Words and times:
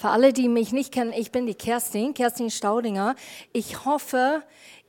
Für 0.00 0.08
alle, 0.08 0.32
die 0.32 0.48
mich 0.48 0.72
nicht 0.72 0.94
kennen, 0.94 1.12
ich 1.12 1.30
bin 1.30 1.44
die 1.44 1.54
Kerstin, 1.54 2.14
Kerstin 2.14 2.48
Staudinger. 2.48 3.16
Ich 3.52 3.84
hoffe, 3.84 4.42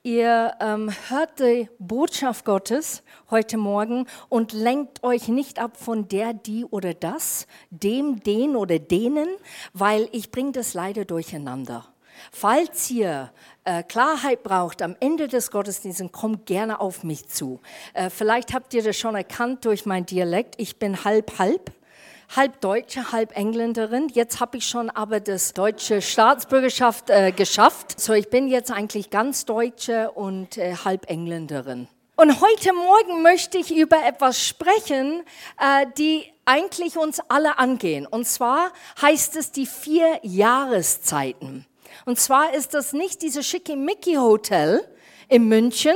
ihr 0.04 0.54
ähm, 0.62 0.90
hört 1.10 1.38
die 1.42 1.68
Botschaft 1.80 2.46
Gottes 2.46 3.04
heute 3.30 3.58
Morgen 3.58 4.08
und 4.30 4.54
lenkt 4.54 5.04
euch 5.04 5.28
nicht 5.28 5.60
ab 5.60 5.76
von 5.76 6.08
der, 6.08 6.32
die 6.32 6.64
oder 6.64 6.94
das, 6.94 7.46
dem, 7.72 8.24
den 8.24 8.56
oder 8.56 8.80
denen, 8.80 9.28
weil 9.74 10.08
ich 10.14 10.32
bringe 10.32 10.54
das 10.54 10.76
leider 10.76 11.04
durcheinander. 11.04 11.88
Falls 12.32 12.90
ihr 12.90 13.34
äh, 13.66 13.84
Klarheit 13.84 14.44
braucht 14.44 14.82
am 14.82 14.96
Ende 15.02 15.28
des 15.28 15.52
Gottesdienstes, 15.52 16.10
kommt 16.14 16.46
gerne 16.46 16.80
auf 16.80 17.04
mich 17.04 17.28
zu. 17.28 17.60
Äh, 17.94 18.10
vielleicht 18.10 18.54
habt 18.54 18.74
ihr 18.74 18.82
das 18.82 18.96
schon 18.96 19.16
erkannt 19.16 19.66
durch 19.66 19.86
mein 19.86 20.06
Dialekt. 20.06 20.56
Ich 20.58 20.80
bin 20.80 21.04
halb 21.04 21.38
halb 21.38 21.74
halb 22.36 22.62
Deutsche, 22.62 23.12
halb 23.12 23.36
Engländerin. 23.36 24.10
Jetzt 24.10 24.40
habe 24.40 24.58
ich 24.58 24.68
schon 24.68 24.90
aber 24.90 25.20
das 25.20 25.54
deutsche 25.54 26.02
Staatsbürgerschaft 26.02 27.10
äh, 27.10 27.32
geschafft. 27.32 28.00
So, 28.00 28.14
ich 28.14 28.30
bin 28.30 28.48
jetzt 28.48 28.72
eigentlich 28.72 29.10
ganz 29.10 29.46
Deutsche 29.46 30.12
und 30.12 30.58
äh, 30.58 30.76
halb 30.86 31.10
Engländerin. 31.10 31.88
Und 32.16 32.40
heute 32.40 32.74
Morgen 32.74 33.22
möchte 33.22 33.58
ich 33.58 33.76
über 33.76 34.06
etwas 34.06 34.46
sprechen, 34.46 35.24
äh, 35.60 35.86
die 35.98 36.26
eigentlich 36.46 36.98
uns 36.98 37.20
alle 37.28 37.58
angehen. 37.58 38.06
Und 38.06 38.28
zwar 38.28 38.72
heißt 39.02 39.36
es 39.36 39.52
die 39.52 39.66
vier 39.66 40.20
Jahreszeiten. 40.22 41.66
Und 42.06 42.20
zwar 42.20 42.54
ist 42.54 42.74
das 42.74 42.94
nicht 42.94 43.22
diese 43.22 43.44
Schickimicki 43.44 44.16
Hotel 44.16 44.84
in 45.28 45.48
München. 45.48 45.96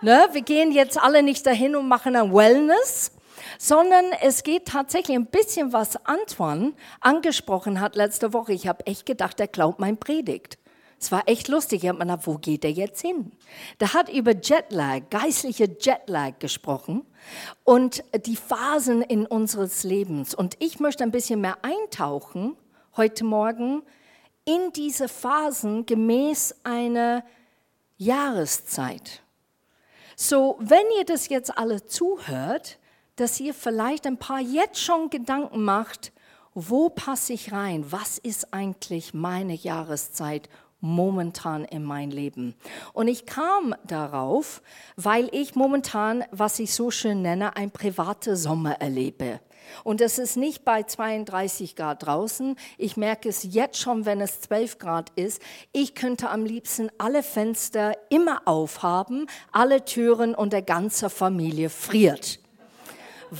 Ne? 0.00 0.28
Wir 0.32 0.42
gehen 0.42 0.72
jetzt 0.72 0.98
alle 1.00 1.22
nicht 1.22 1.46
dahin 1.46 1.76
und 1.76 1.88
machen 1.88 2.16
ein 2.16 2.34
Wellness, 2.34 3.12
sondern 3.58 4.06
es 4.22 4.42
geht 4.42 4.66
tatsächlich 4.66 5.16
ein 5.16 5.26
bisschen, 5.26 5.72
was 5.72 5.96
Antoine 6.06 6.72
angesprochen 7.00 7.80
hat 7.80 7.96
letzte 7.96 8.32
Woche. 8.32 8.52
Ich 8.52 8.66
habe 8.66 8.86
echt 8.86 9.06
gedacht, 9.06 9.40
er 9.40 9.48
glaubt 9.48 9.78
mein 9.78 9.96
Predigt. 9.96 10.58
Es 11.00 11.12
war 11.12 11.24
echt 11.26 11.48
lustig. 11.48 11.82
Ich 11.82 11.88
habe 11.88 11.98
mir 11.98 12.06
gedacht, 12.06 12.26
wo 12.26 12.38
geht 12.38 12.64
er 12.64 12.70
jetzt 12.70 13.02
hin? 13.02 13.32
Der 13.78 13.92
hat 13.92 14.08
über 14.08 14.32
Jetlag, 14.34 15.10
geistliche 15.10 15.68
Jetlag 15.78 16.38
gesprochen 16.38 17.04
und 17.62 18.02
die 18.24 18.36
Phasen 18.36 19.02
in 19.02 19.26
unseres 19.26 19.84
Lebens. 19.84 20.34
Und 20.34 20.56
ich 20.60 20.80
möchte 20.80 21.04
ein 21.04 21.10
bisschen 21.10 21.40
mehr 21.42 21.58
eintauchen 21.62 22.56
heute 22.96 23.24
Morgen 23.24 23.82
in 24.44 24.72
diese 24.72 25.08
Phasen 25.08 25.84
gemäß 25.84 26.54
einer 26.64 27.24
Jahreszeit. 27.96 29.22
So, 30.16 30.56
wenn 30.60 30.84
ihr 30.98 31.04
das 31.04 31.28
jetzt 31.28 31.56
alle 31.58 31.84
zuhört, 31.86 32.78
dass 33.16 33.40
ihr 33.40 33.54
vielleicht 33.54 34.06
ein 34.06 34.18
paar 34.18 34.40
jetzt 34.40 34.80
schon 34.80 35.10
Gedanken 35.10 35.62
macht, 35.62 36.12
wo 36.54 36.88
passe 36.88 37.32
ich 37.32 37.52
rein? 37.52 37.90
Was 37.90 38.18
ist 38.18 38.54
eigentlich 38.54 39.12
meine 39.12 39.54
Jahreszeit 39.54 40.48
momentan 40.80 41.64
in 41.64 41.82
mein 41.82 42.10
Leben? 42.10 42.54
Und 42.92 43.08
ich 43.08 43.26
kam 43.26 43.74
darauf, 43.84 44.62
weil 44.96 45.28
ich 45.32 45.56
momentan, 45.56 46.24
was 46.30 46.58
ich 46.58 46.72
so 46.72 46.90
schön 46.90 47.22
nenne, 47.22 47.56
ein 47.56 47.70
privater 47.70 48.36
Sommer 48.36 48.80
erlebe. 48.80 49.40
Und 49.82 50.00
es 50.00 50.18
ist 50.18 50.36
nicht 50.36 50.64
bei 50.64 50.82
32 50.82 51.74
Grad 51.74 52.06
draußen. 52.06 52.54
Ich 52.76 52.96
merke 52.96 53.30
es 53.30 53.42
jetzt 53.42 53.78
schon, 53.78 54.04
wenn 54.04 54.20
es 54.20 54.42
12 54.42 54.78
Grad 54.78 55.10
ist. 55.16 55.40
Ich 55.72 55.94
könnte 55.94 56.30
am 56.30 56.44
liebsten 56.44 56.90
alle 56.98 57.22
Fenster 57.22 57.96
immer 58.10 58.42
aufhaben, 58.44 59.26
alle 59.50 59.84
Türen 59.84 60.34
und 60.34 60.52
der 60.52 60.62
ganze 60.62 61.08
Familie 61.10 61.70
friert 61.70 62.43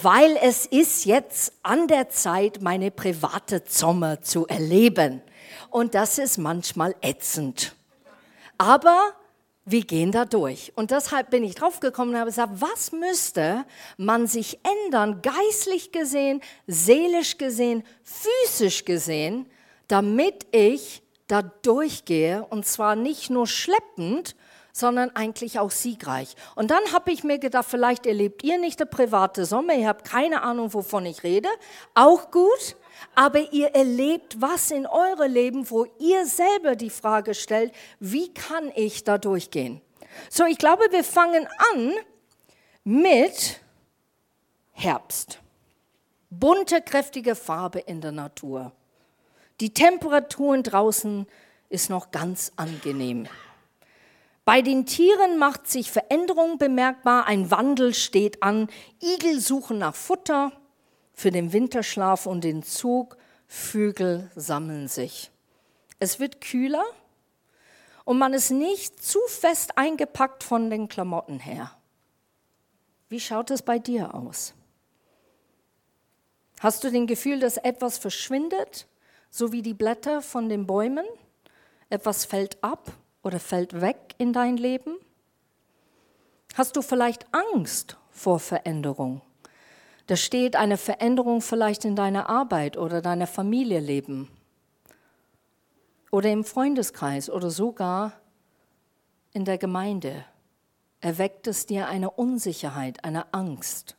weil 0.03 0.37
es 0.43 0.67
ist 0.67 1.05
jetzt 1.05 1.53
an 1.63 1.87
der 1.87 2.09
Zeit, 2.09 2.61
meine 2.61 2.91
private 2.91 3.63
Sommer 3.67 4.23
zu 4.23 4.47
erleben. 4.47 5.23
Und 5.71 5.95
das 5.95 6.19
ist 6.19 6.39
manchmal 6.39 6.97
ätzend. 7.01 7.77
Aber 8.59 9.13
wir 9.65 9.85
gehen 9.85 10.13
da 10.13 10.25
durch. 10.25 10.73
Und 10.75 10.91
deshalb 10.91 11.31
bin 11.31 11.45
ich 11.45 11.55
draufgekommen 11.55 12.15
und 12.15 12.21
habe 12.21 12.31
gesagt, 12.31 12.53
was 12.57 12.93
müsste 12.93 13.65
man 13.97 14.27
sich 14.27 14.59
ändern, 14.85 15.23
geistlich 15.23 15.93
gesehen, 15.93 16.41
seelisch 16.67 17.39
gesehen, 17.39 17.85
physisch 18.03 18.85
gesehen, 18.85 19.47
damit 19.89 20.47
ich 20.53 21.03
da 21.29 21.43
durchgehe 21.43 22.45
und 22.45 22.67
zwar 22.67 22.97
nicht 22.97 23.31
nur 23.31 23.47
schleppend, 23.47 24.37
sondern 24.77 25.15
eigentlich 25.15 25.61
auch 25.61 25.71
siegreich. 25.71 26.35
Und 26.57 26.73
dann 26.73 26.93
habe 26.93 27.13
ich 27.13 27.23
mir 27.23 27.39
gedacht, 27.39 27.67
vielleicht 27.71 28.07
erlebt 28.07 28.43
ihr 28.43 28.59
nicht 28.59 28.81
der 28.81 28.87
private 28.87 29.47
Sommer, 29.47 29.75
ihr 29.75 29.87
habt 29.87 30.05
keine 30.05 30.43
Ahnung, 30.43 30.75
wovon 30.75 31.07
ich 31.07 31.23
rede, 31.23 31.49
auch 31.95 32.33
gut, 32.33 32.77
aber 33.15 33.53
ihr 33.53 33.69
erlebt 33.69 34.41
was 34.41 34.73
in 34.73 34.87
eurem 34.87 35.33
Leben, 35.33 35.71
wo 35.71 35.87
ihr 36.01 36.27
selber 36.27 36.75
die 36.75 36.91
Frage 36.91 37.35
stellt, 37.35 37.73
wie 38.01 38.35
kann 38.35 38.73
ich 38.75 39.05
da 39.05 39.17
durchgehen? 39.17 39.81
So, 40.29 40.45
ich 40.45 40.59
glaube, 40.59 40.83
wir 40.91 41.05
fangen 41.05 41.47
an 41.73 41.93
mit 42.83 43.61
Herbst. 44.73 45.39
Bunte, 46.31 46.83
kräftige 46.83 47.37
Farbe 47.37 47.79
in 47.79 48.01
der 48.01 48.13
Natur. 48.13 48.73
Die 49.61 49.73
Temperaturen 49.73 50.65
draußen 50.65 51.29
ist 51.69 51.91
noch 51.91 52.11
ganz 52.11 52.51
angenehm. 52.57 53.29
Bei 54.45 54.61
den 54.61 54.85
Tieren 54.85 55.39
macht 55.39 55.69
sich 55.69 55.91
Veränderung 55.91 56.59
bemerkbar, 56.59 57.27
ein 57.27 57.51
Wandel 57.51 57.95
steht 57.95 58.43
an. 58.43 58.69
Igel 59.03 59.41
suchen 59.41 59.79
nach 59.79 59.95
Futter 59.95 60.53
für 61.15 61.31
den 61.31 61.53
Winterschlaf 61.53 62.27
und 62.27 62.45
den 62.45 62.63
Zug. 62.63 63.17
Vögel 63.47 64.31
sammeln 64.35 64.89
sich. 64.89 65.31
Es 65.99 66.21
wird 66.21 66.43
kühler 66.43 66.85
und 68.05 68.19
man 68.19 68.35
ist 68.35 68.51
nicht 68.51 69.03
zu 69.03 69.19
fest 69.29 69.79
eingepackt 69.79 70.45
von 70.45 70.69
den 70.69 70.89
Klamotten 70.89 71.39
her. 71.39 71.71
Wie 73.09 73.21
schaut 73.21 73.51
es 73.51 73.63
bei 73.63 73.79
dir 73.79 74.15
aus? 74.15 74.55
Hast 76.61 76.85
du 76.85 76.91
den 76.91 77.07
Gefühl, 77.07 77.41
dass 77.41 77.57
etwas 77.57 77.97
verschwindet, 77.97 78.87
so 79.31 79.53
wie 79.53 79.63
die 79.63 79.75
Blätter 79.75 80.21
von 80.21 80.49
den 80.49 80.67
Bäumen? 80.67 81.07
Etwas 81.89 82.25
fällt 82.25 82.63
ab 82.63 82.93
oder 83.25 83.41
fällt 83.41 83.81
weg 83.81 84.15
in 84.19 84.33
dein 84.33 84.57
Leben? 84.57 84.97
Hast 86.55 86.77
du 86.77 86.83
vielleicht 86.83 87.27
Angst 87.35 87.97
vor 88.11 88.39
Veränderung? 88.39 89.23
Da 90.07 90.15
steht 90.17 90.55
eine 90.55 90.77
Veränderung 90.77 91.41
vielleicht 91.41 91.85
in 91.85 91.97
deiner 91.97 92.29
Arbeit 92.29 92.77
oder 92.77 93.03
deiner 93.03 93.27
Familie 93.27 93.81
leben 93.81 94.29
oder 96.15 96.31
im 96.31 96.45
Freundeskreis 96.45 97.29
oder 97.29 97.51
sogar 97.51 98.13
in 99.33 99.45
der 99.45 99.59
Gemeinde. 99.59 100.25
Erweckt 101.01 101.49
es 101.49 101.67
dir 101.67 101.89
eine 101.89 102.11
Unsicherheit, 102.11 103.03
eine 103.03 103.35
Angst. 103.35 103.97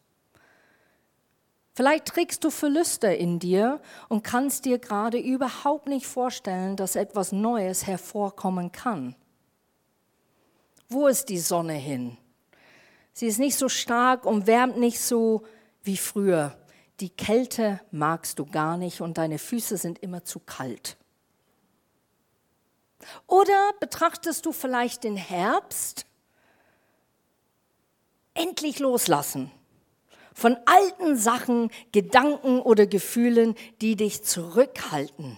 Vielleicht 1.76 2.06
trägst 2.06 2.46
du 2.46 2.52
Verluste 2.52 3.08
in 3.08 3.38
dir 3.38 3.82
und 4.08 4.24
kannst 4.24 4.64
dir 4.64 4.80
gerade 4.80 5.18
überhaupt 5.18 5.88
nicht 5.88 6.08
vorstellen, 6.08 6.78
dass 6.78 6.96
etwas 6.96 7.34
Neues 7.34 7.86
hervorkommen 7.86 8.72
kann. 8.72 9.14
Wo 10.88 11.08
ist 11.08 11.28
die 11.28 11.38
Sonne 11.38 11.74
hin? 11.74 12.18
Sie 13.12 13.28
ist 13.28 13.40
nicht 13.40 13.58
so 13.58 13.68
stark 13.68 14.26
und 14.26 14.48
wärmt 14.48 14.78
nicht 14.78 15.02
so 15.02 15.44
wie 15.84 15.98
früher. 15.98 16.58
Die 17.02 17.10
Kälte 17.10 17.82
magst 17.92 18.40
du 18.40 18.46
gar 18.46 18.78
nicht 18.78 19.02
und 19.02 19.18
deine 19.18 19.38
Füße 19.38 19.76
sind 19.76 20.00
immer 20.00 20.24
zu 20.24 20.40
kalt. 20.40 20.96
Oder 23.28 23.74
betrachtest 23.82 24.46
du 24.46 24.54
vielleicht 24.54 25.04
den 25.04 25.18
Herbst? 25.18 26.06
Endlich 28.34 28.80
loslassen 28.80 29.52
von 30.36 30.58
alten 30.66 31.16
Sachen, 31.16 31.72
Gedanken 31.94 32.60
oder 32.60 32.86
Gefühlen, 32.86 33.56
die 33.82 33.96
dich 33.96 34.24
zurückhalten. 34.24 35.38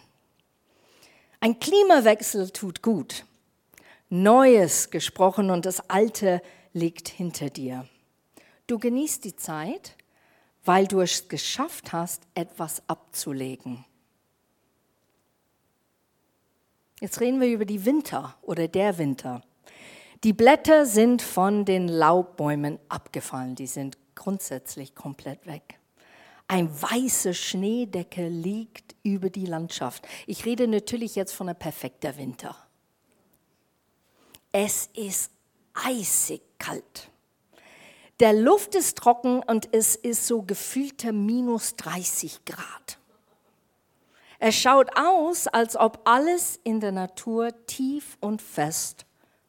Ein 1.39 1.59
Klimawechsel 1.59 2.49
tut 2.49 2.81
gut. 2.81 3.23
Neues 4.09 4.89
gesprochen 4.89 5.51
und 5.51 5.65
das 5.65 5.87
Alte 5.89 6.41
liegt 6.73 7.09
hinter 7.09 7.51
dir. 7.51 7.87
Du 8.65 8.79
genießt 8.79 9.23
die 9.23 9.35
Zeit, 9.35 9.95
weil 10.65 10.87
du 10.87 10.99
es 10.99 11.29
geschafft 11.29 11.93
hast, 11.93 12.23
etwas 12.33 12.81
abzulegen. 12.87 13.85
Jetzt 16.99 17.21
reden 17.21 17.39
wir 17.39 17.49
über 17.49 17.65
die 17.65 17.85
Winter 17.85 18.35
oder 18.41 18.67
der 18.67 18.97
Winter. 18.97 19.43
Die 20.23 20.33
Blätter 20.33 20.87
sind 20.87 21.21
von 21.21 21.65
den 21.65 21.87
Laubbäumen 21.87 22.79
abgefallen, 22.89 23.53
die 23.53 23.67
sind 23.67 23.99
grundsätzlich 24.17 24.93
komplett 24.95 25.45
weg. 25.47 25.79
Ein 26.49 26.69
weiße 26.69 27.33
Schneedecke 27.33 28.27
liegt 28.27 28.95
über 29.03 29.29
die 29.29 29.45
Landschaft. 29.45 30.07
Ich 30.25 30.45
rede 30.45 30.67
natürlich 30.67 31.15
jetzt 31.15 31.33
von 31.33 31.47
einem 31.47 31.59
perfekten 31.59 32.17
Winter. 32.17 32.55
Es 34.51 34.89
ist 34.93 35.31
eisig 35.73 36.41
kalt. 36.57 37.09
Der 38.19 38.33
Luft 38.33 38.75
ist 38.75 38.97
trocken 38.97 39.43
und 39.43 39.73
es 39.73 39.95
ist 39.95 40.25
so 40.25 40.41
gefühlte 40.41 41.13
minus 41.13 41.75
30 41.75 42.45
Grad. 42.45 42.97
Es 44.39 44.55
schaut 44.55 44.89
aus, 44.97 45.47
als 45.47 45.75
ob 45.75 46.01
alles 46.05 46.59
in 46.63 46.79
der 46.79 46.91
Natur 46.91 47.51
tief 47.65 48.17
und 48.19 48.41
fest 48.41 49.05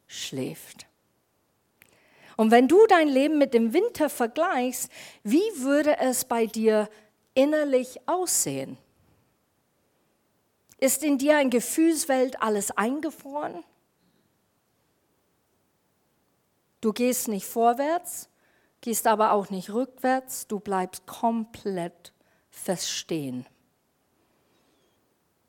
schläft. 0.07 0.88
Und 2.39 2.53
wenn 2.53 2.69
du 2.69 2.87
dein 2.87 3.09
Leben 3.09 3.37
mit 3.37 3.53
dem 3.53 3.73
Winter 3.73 4.09
vergleichst, 4.09 4.93
wie 5.25 5.43
würde 5.57 5.99
es 5.99 6.25
bei 6.25 6.47
dir 6.47 6.89
innerlich 7.35 7.99
aussehen? 8.07 8.79
Ist 10.79 11.03
in 11.03 11.19
dir 11.19 11.37
ein 11.37 11.51
Gefühlswelt 11.51 12.41
alles 12.41 12.71
eingefroren? 12.71 13.65
Du 16.81 16.93
gehst 16.93 17.27
nicht 17.27 17.45
vorwärts, 17.45 18.29
gehst 18.83 19.09
aber 19.09 19.33
auch 19.33 19.51
nicht 19.51 19.71
rückwärts, 19.71 20.47
du 20.47 20.61
bleibst 20.61 21.09
komplett 21.09 22.13
feststehen. 22.51 23.47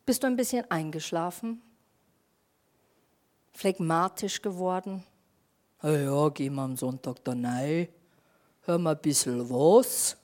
Bist 0.07 0.23
du 0.23 0.27
ein 0.27 0.37
bisschen 0.37 0.65
eingeschlafen? 0.71 1.61
Phlegmatisch 3.53 4.41
geworden? 4.41 5.05
Ja, 5.81 5.91
ja, 5.91 6.29
gehen 6.29 6.55
wir 6.55 6.63
am 6.63 6.75
Sonntag 6.75 7.23
da 7.23 7.31
rein, 7.31 7.87
hören 8.63 8.83
wir 8.83 8.89
ein 8.89 9.01
bisschen 9.01 9.49
was, 9.49 10.17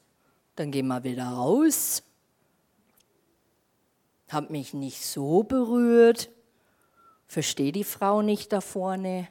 dann 0.57 0.69
gehen 0.69 0.87
wir 0.87 1.01
wieder 1.05 1.27
raus. 1.27 2.03
Hat 4.27 4.49
mich 4.49 4.73
nicht 4.73 5.05
so 5.05 5.43
berührt, 5.43 6.29
verstehe 7.25 7.71
die 7.71 7.85
Frau 7.85 8.21
nicht 8.21 8.51
da 8.51 8.59
vorne. 8.59 9.29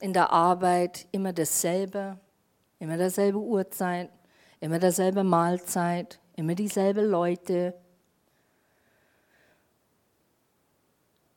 In 0.00 0.12
der 0.12 0.30
Arbeit 0.30 1.06
immer 1.12 1.32
dasselbe, 1.32 2.18
immer 2.78 2.98
derselbe 2.98 3.38
Uhrzeit, 3.38 4.10
immer 4.60 4.78
derselbe 4.78 5.24
Mahlzeit, 5.24 6.20
immer 6.36 6.54
dieselbe 6.54 7.00
Leute. 7.00 7.72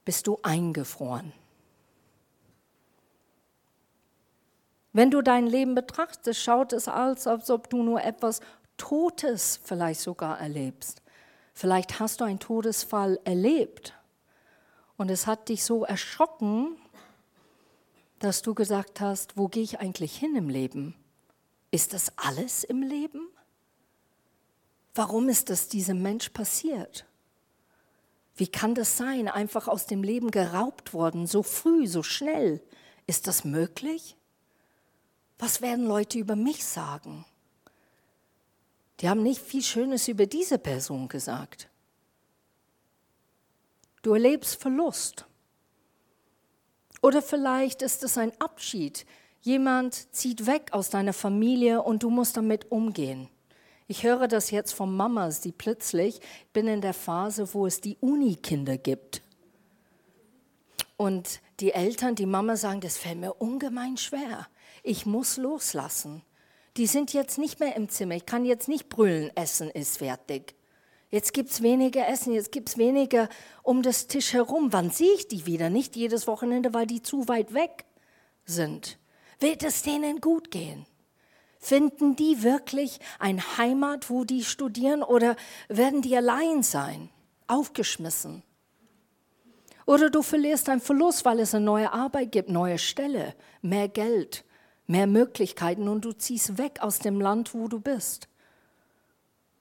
Bist 0.07 0.25
du 0.25 0.39
eingefroren? 0.42 1.33
Wenn 4.94 5.12
du 5.12 5.21
dein 5.21 5.48
Leben 5.48 5.75
betrachtest, 5.75 6.42
schaut 6.42 6.71
es 6.71 6.88
aus, 6.88 7.27
als 7.27 7.50
ob 7.50 7.69
du 7.69 7.83
nur 7.83 8.01
etwas 8.01 8.39
Totes 8.77 9.59
vielleicht 9.62 10.00
sogar 10.00 10.39
erlebst. 10.39 11.01
Vielleicht 11.54 12.00
hast 12.00 12.21
du 12.21 12.24
einen 12.24 12.39
Todesfall 12.39 13.19
erlebt 13.25 13.95
und 14.95 15.12
es 15.12 15.27
hat 15.27 15.50
dich 15.50 15.65
so 15.65 15.83
erschrocken, 15.83 16.77
dass 18.19 18.42
du 18.42 18.54
gesagt 18.54 19.01
hast, 19.01 19.36
wo 19.36 19.50
gehe 19.50 19.63
ich 19.63 19.81
eigentlich 19.81 20.18
hin 20.18 20.38
im 20.38 20.48
Leben? 20.48 20.95
Ist 21.69 21.92
das 21.92 22.18
alles 22.18 22.63
im 22.63 22.81
Leben? 22.81 23.27
Warum 24.95 25.27
ist 25.27 25.50
das 25.50 25.68
diesem 25.68 26.01
Mensch 26.01 26.30
passiert? 26.30 27.06
Wie 28.38 28.48
kann 28.48 28.75
das 28.75 28.98
sein, 28.98 29.28
einfach 29.28 29.68
aus 29.68 29.88
dem 29.88 30.04
Leben 30.04 30.30
geraubt 30.30 30.94
worden, 30.94 31.25
so 31.25 31.42
früh, 31.42 31.88
so 31.88 32.04
schnell? 32.04 32.62
Ist 33.07 33.25
das 33.25 33.44
möglich? 33.44 34.16
Was 35.39 35.62
werden 35.62 35.88
Leute 35.88 36.19
über 36.19 36.36
mich 36.36 36.63
sagen? 36.63 37.25
Die 39.00 39.10
haben 39.10 39.24
nicht 39.24 39.42
viel 39.42 39.63
Schönes 39.63 40.07
über 40.07 40.28
diese 40.28 40.60
Person 40.60 41.07
gesagt. 41.07 41.68
Du 44.04 44.13
erlebst 44.13 44.62
Verlust. 44.62 45.25
Oder 47.01 47.24
vielleicht 47.24 47.81
ist 47.81 48.04
es 48.04 48.18
ein 48.18 48.31
Abschied. 48.40 49.06
Jemand 49.42 50.13
zieht 50.16 50.45
weg 50.45 50.74
aus 50.74 50.90
deiner 50.90 51.13
Familie 51.13 51.81
und 51.81 52.04
du 52.04 52.10
musst 52.10 52.38
damit 52.38 52.72
umgehen. 52.72 53.30
Ich 53.88 54.04
höre 54.04 54.28
das 54.28 54.51
jetzt 54.51 54.74
von 54.74 54.95
Mamas, 54.95 55.39
die 55.39 55.54
plötzlich, 55.54 56.19
ich 56.19 56.51
bin 56.51 56.68
in 56.68 56.81
der 56.81 56.94
Phase, 56.94 57.54
wo 57.54 57.66
es 57.66 57.80
die 57.80 57.98
Uni-Kinder 58.01 58.78
gibt. 58.78 59.22
Und 60.98 61.39
die 61.62 61.72
Eltern, 61.72 62.16
die 62.16 62.25
Mama 62.25 62.57
sagen, 62.57 62.81
das 62.81 62.98
fällt 62.98 63.19
mir 63.19 63.34
ungemein 63.34 63.98
schwer. 63.98 64.48
Ich 64.84 65.06
muss 65.06 65.38
loslassen. 65.38 66.22
Die 66.75 66.88
sind 66.88 67.13
jetzt 67.13 67.38
nicht 67.38 67.60
mehr 67.60 67.75
im 67.75 67.88
Zimmer. 67.88 68.16
Ich 68.16 68.25
kann 68.25 68.45
jetzt 68.45 68.68
nicht 68.68 68.89
brüllen, 68.89 69.31
Essen 69.36 69.69
ist 69.69 70.00
fertig. 70.00 70.56
Jetzt 71.10 71.33
gibt 71.33 71.50
es 71.51 71.62
weniger 71.62 72.07
Essen, 72.07 72.33
jetzt 72.33 72.51
gibt 72.51 72.68
es 72.68 72.78
weniger 72.78 73.30
um 73.63 73.81
das 73.81 74.07
Tisch 74.07 74.33
herum. 74.33 74.74
Wann 74.74 74.92
sehe 74.92 75.13
ich 75.13 75.30
die 75.30 75.45
wieder? 75.45 75.69
Nicht 75.69 75.95
jedes 75.95 76.28
Wochenende, 76.28 76.74
weil 76.74 76.86
die 76.86 77.01
zu 77.01 77.28
weit 77.30 77.54
weg 77.54 77.86
sind. 78.44 79.00
Wird 79.40 79.63
es 79.63 79.83
denen 79.83 80.19
gut 80.19 80.51
gehen? 80.51 80.86
Finden 81.59 82.15
die 82.15 82.44
wirklich 82.44 83.00
eine 83.19 83.42
Heimat, 83.57 84.09
wo 84.09 84.24
die 84.24 84.44
studieren 84.44 85.04
oder 85.04 85.36
werden 85.69 86.01
die 86.01 86.15
allein 86.15 86.63
sein, 86.63 87.09
aufgeschmissen? 87.48 88.44
Oder 89.86 90.09
du 90.09 90.21
verlierst 90.21 90.69
einen 90.69 90.81
Verlust, 90.81 91.25
weil 91.25 91.39
es 91.39 91.56
eine 91.56 91.65
neue 91.65 91.94
Arbeit 91.94 92.31
gibt, 92.31 92.50
neue 92.50 92.77
Stelle, 92.77 93.33
mehr 93.62 93.88
Geld, 93.88 94.44
mehr 94.86 95.07
Möglichkeiten 95.07 95.88
und 95.88 96.04
du 96.04 96.12
ziehst 96.12 96.57
weg 96.57 96.80
aus 96.81 97.00
dem 97.00 97.21
Land, 97.21 97.54
wo 97.54 97.68
du 97.68 97.80
bist. 97.80 98.27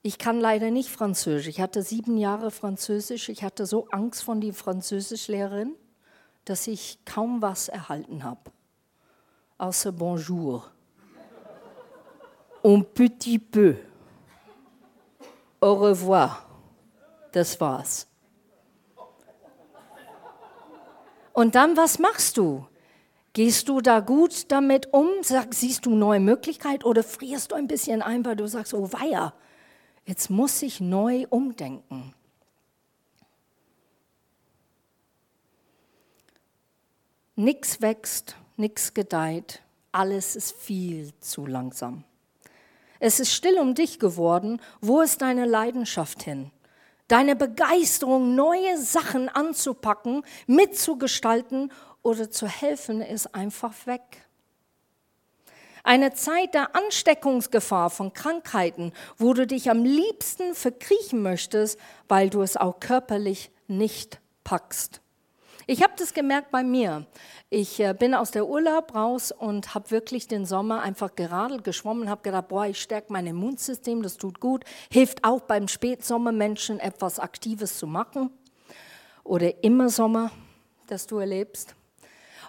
Ich 0.02 0.18
kann 0.18 0.40
leider 0.40 0.70
nicht 0.70 0.90
Französisch. 0.90 1.48
Ich 1.48 1.60
hatte 1.60 1.82
sieben 1.82 2.16
Jahre 2.16 2.50
Französisch. 2.50 3.28
Ich 3.28 3.42
hatte 3.42 3.66
so 3.66 3.88
Angst 3.90 4.22
von 4.22 4.40
die 4.40 4.52
Französischlehrerin, 4.52 5.74
dass 6.44 6.66
ich 6.66 6.98
kaum 7.04 7.42
was 7.42 7.68
erhalten 7.68 8.22
habe. 8.22 8.52
Außer 9.58 9.90
Bonjour 9.92 10.70
un 12.66 12.82
petit 12.82 13.38
peu. 13.38 13.76
Au 15.60 15.74
revoir. 15.74 16.44
Das 17.32 17.60
war's. 17.60 18.08
Und 21.32 21.54
dann, 21.54 21.76
was 21.76 21.98
machst 21.98 22.38
du? 22.38 22.66
Gehst 23.34 23.68
du 23.68 23.80
da 23.80 24.00
gut 24.00 24.50
damit 24.50 24.92
um? 24.92 25.08
Sag, 25.22 25.54
siehst 25.54 25.86
du 25.86 25.94
neue 25.94 26.18
Möglichkeiten 26.18 26.84
oder 26.84 27.04
frierst 27.04 27.52
du 27.52 27.54
ein 27.54 27.68
bisschen 27.68 28.02
ein, 28.02 28.24
weil 28.24 28.34
du 28.34 28.48
sagst, 28.48 28.74
oh 28.74 28.90
weia, 28.92 29.34
jetzt 30.04 30.30
muss 30.30 30.62
ich 30.62 30.80
neu 30.80 31.26
umdenken. 31.28 32.14
Nichts 37.36 37.82
wächst, 37.82 38.36
nichts 38.56 38.94
gedeiht, 38.94 39.62
alles 39.92 40.34
ist 40.34 40.56
viel 40.56 41.12
zu 41.20 41.44
langsam. 41.44 42.04
Es 43.00 43.20
ist 43.20 43.32
still 43.32 43.58
um 43.58 43.74
dich 43.74 43.98
geworden. 43.98 44.60
Wo 44.80 45.00
ist 45.00 45.22
deine 45.22 45.46
Leidenschaft 45.46 46.22
hin? 46.22 46.50
Deine 47.08 47.36
Begeisterung, 47.36 48.34
neue 48.34 48.78
Sachen 48.78 49.28
anzupacken, 49.28 50.22
mitzugestalten 50.46 51.70
oder 52.02 52.30
zu 52.30 52.48
helfen, 52.48 53.00
ist 53.00 53.34
einfach 53.34 53.86
weg. 53.86 54.26
Eine 55.84 56.14
Zeit 56.14 56.52
der 56.54 56.74
Ansteckungsgefahr 56.74 57.90
von 57.90 58.12
Krankheiten, 58.12 58.92
wo 59.18 59.34
du 59.34 59.46
dich 59.46 59.70
am 59.70 59.84
liebsten 59.84 60.56
verkriechen 60.56 61.22
möchtest, 61.22 61.78
weil 62.08 62.28
du 62.28 62.42
es 62.42 62.56
auch 62.56 62.80
körperlich 62.80 63.52
nicht 63.68 64.20
packst. 64.42 65.00
Ich 65.68 65.82
habe 65.82 65.94
das 65.96 66.14
gemerkt 66.14 66.52
bei 66.52 66.62
mir. 66.62 67.06
Ich 67.50 67.80
äh, 67.80 67.92
bin 67.92 68.14
aus 68.14 68.30
der 68.30 68.46
Urlaub 68.46 68.94
raus 68.94 69.32
und 69.32 69.74
habe 69.74 69.90
wirklich 69.90 70.28
den 70.28 70.46
Sommer 70.46 70.80
einfach 70.80 71.16
geradelt, 71.16 71.64
geschwommen, 71.64 72.08
habe 72.08 72.22
gedacht, 72.22 72.46
boah, 72.46 72.66
ich 72.66 72.80
stärke 72.80 73.12
mein 73.12 73.26
Immunsystem, 73.26 74.00
das 74.00 74.16
tut 74.16 74.38
gut, 74.38 74.64
hilft 74.92 75.24
auch 75.24 75.40
beim 75.40 75.66
Spätsommermenschen 75.66 76.78
etwas 76.78 77.18
Aktives 77.18 77.78
zu 77.78 77.88
machen 77.88 78.30
oder 79.24 79.64
immer 79.64 79.88
Sommer, 79.88 80.30
das 80.86 81.08
du 81.08 81.18
erlebst. 81.18 81.74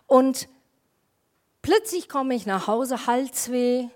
Und 0.05 0.47
plötzlich 1.63 2.09
komme 2.09 2.35
ich 2.35 2.45
nach 2.45 2.67
Hause, 2.67 3.07
Halsweh, 3.07 3.87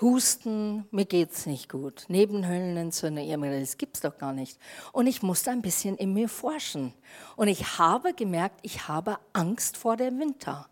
Husten, 0.00 0.86
mir 0.90 1.04
geht's 1.04 1.44
nicht 1.44 1.68
gut, 1.68 2.06
Nebenhöhlenentzündung, 2.08 3.42
das 3.42 3.76
gibt's 3.76 4.00
doch 4.00 4.16
gar 4.16 4.32
nicht. 4.32 4.58
Und 4.92 5.06
ich 5.06 5.22
musste 5.22 5.50
ein 5.50 5.60
bisschen 5.60 5.96
in 5.96 6.14
mir 6.14 6.28
forschen. 6.28 6.94
Und 7.36 7.48
ich 7.48 7.78
habe 7.78 8.14
gemerkt, 8.14 8.60
ich 8.62 8.88
habe 8.88 9.18
Angst 9.34 9.76
vor 9.76 9.96
dem 9.98 10.18
Winter. 10.18 10.68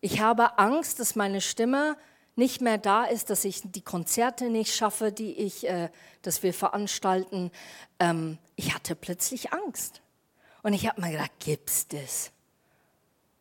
Ich 0.00 0.20
habe 0.20 0.58
Angst, 0.58 1.00
dass 1.00 1.16
meine 1.16 1.42
Stimme 1.42 1.96
nicht 2.34 2.60
mehr 2.62 2.78
da 2.78 3.04
ist, 3.04 3.30
dass 3.30 3.44
ich 3.44 3.60
die 3.64 3.82
Konzerte 3.82 4.48
nicht 4.48 4.74
schaffe, 4.74 5.12
die 5.12 5.32
ich, 5.32 5.68
äh, 5.68 5.90
dass 6.22 6.42
wir 6.42 6.54
veranstalten. 6.54 7.50
Ähm, 7.98 8.38
ich 8.56 8.74
hatte 8.74 8.94
plötzlich 8.94 9.52
Angst. 9.52 10.00
Und 10.62 10.72
ich 10.72 10.88
habe 10.88 11.00
mir 11.00 11.10
gedacht, 11.10 11.32
gibt's 11.40 11.88
das? 11.88 12.30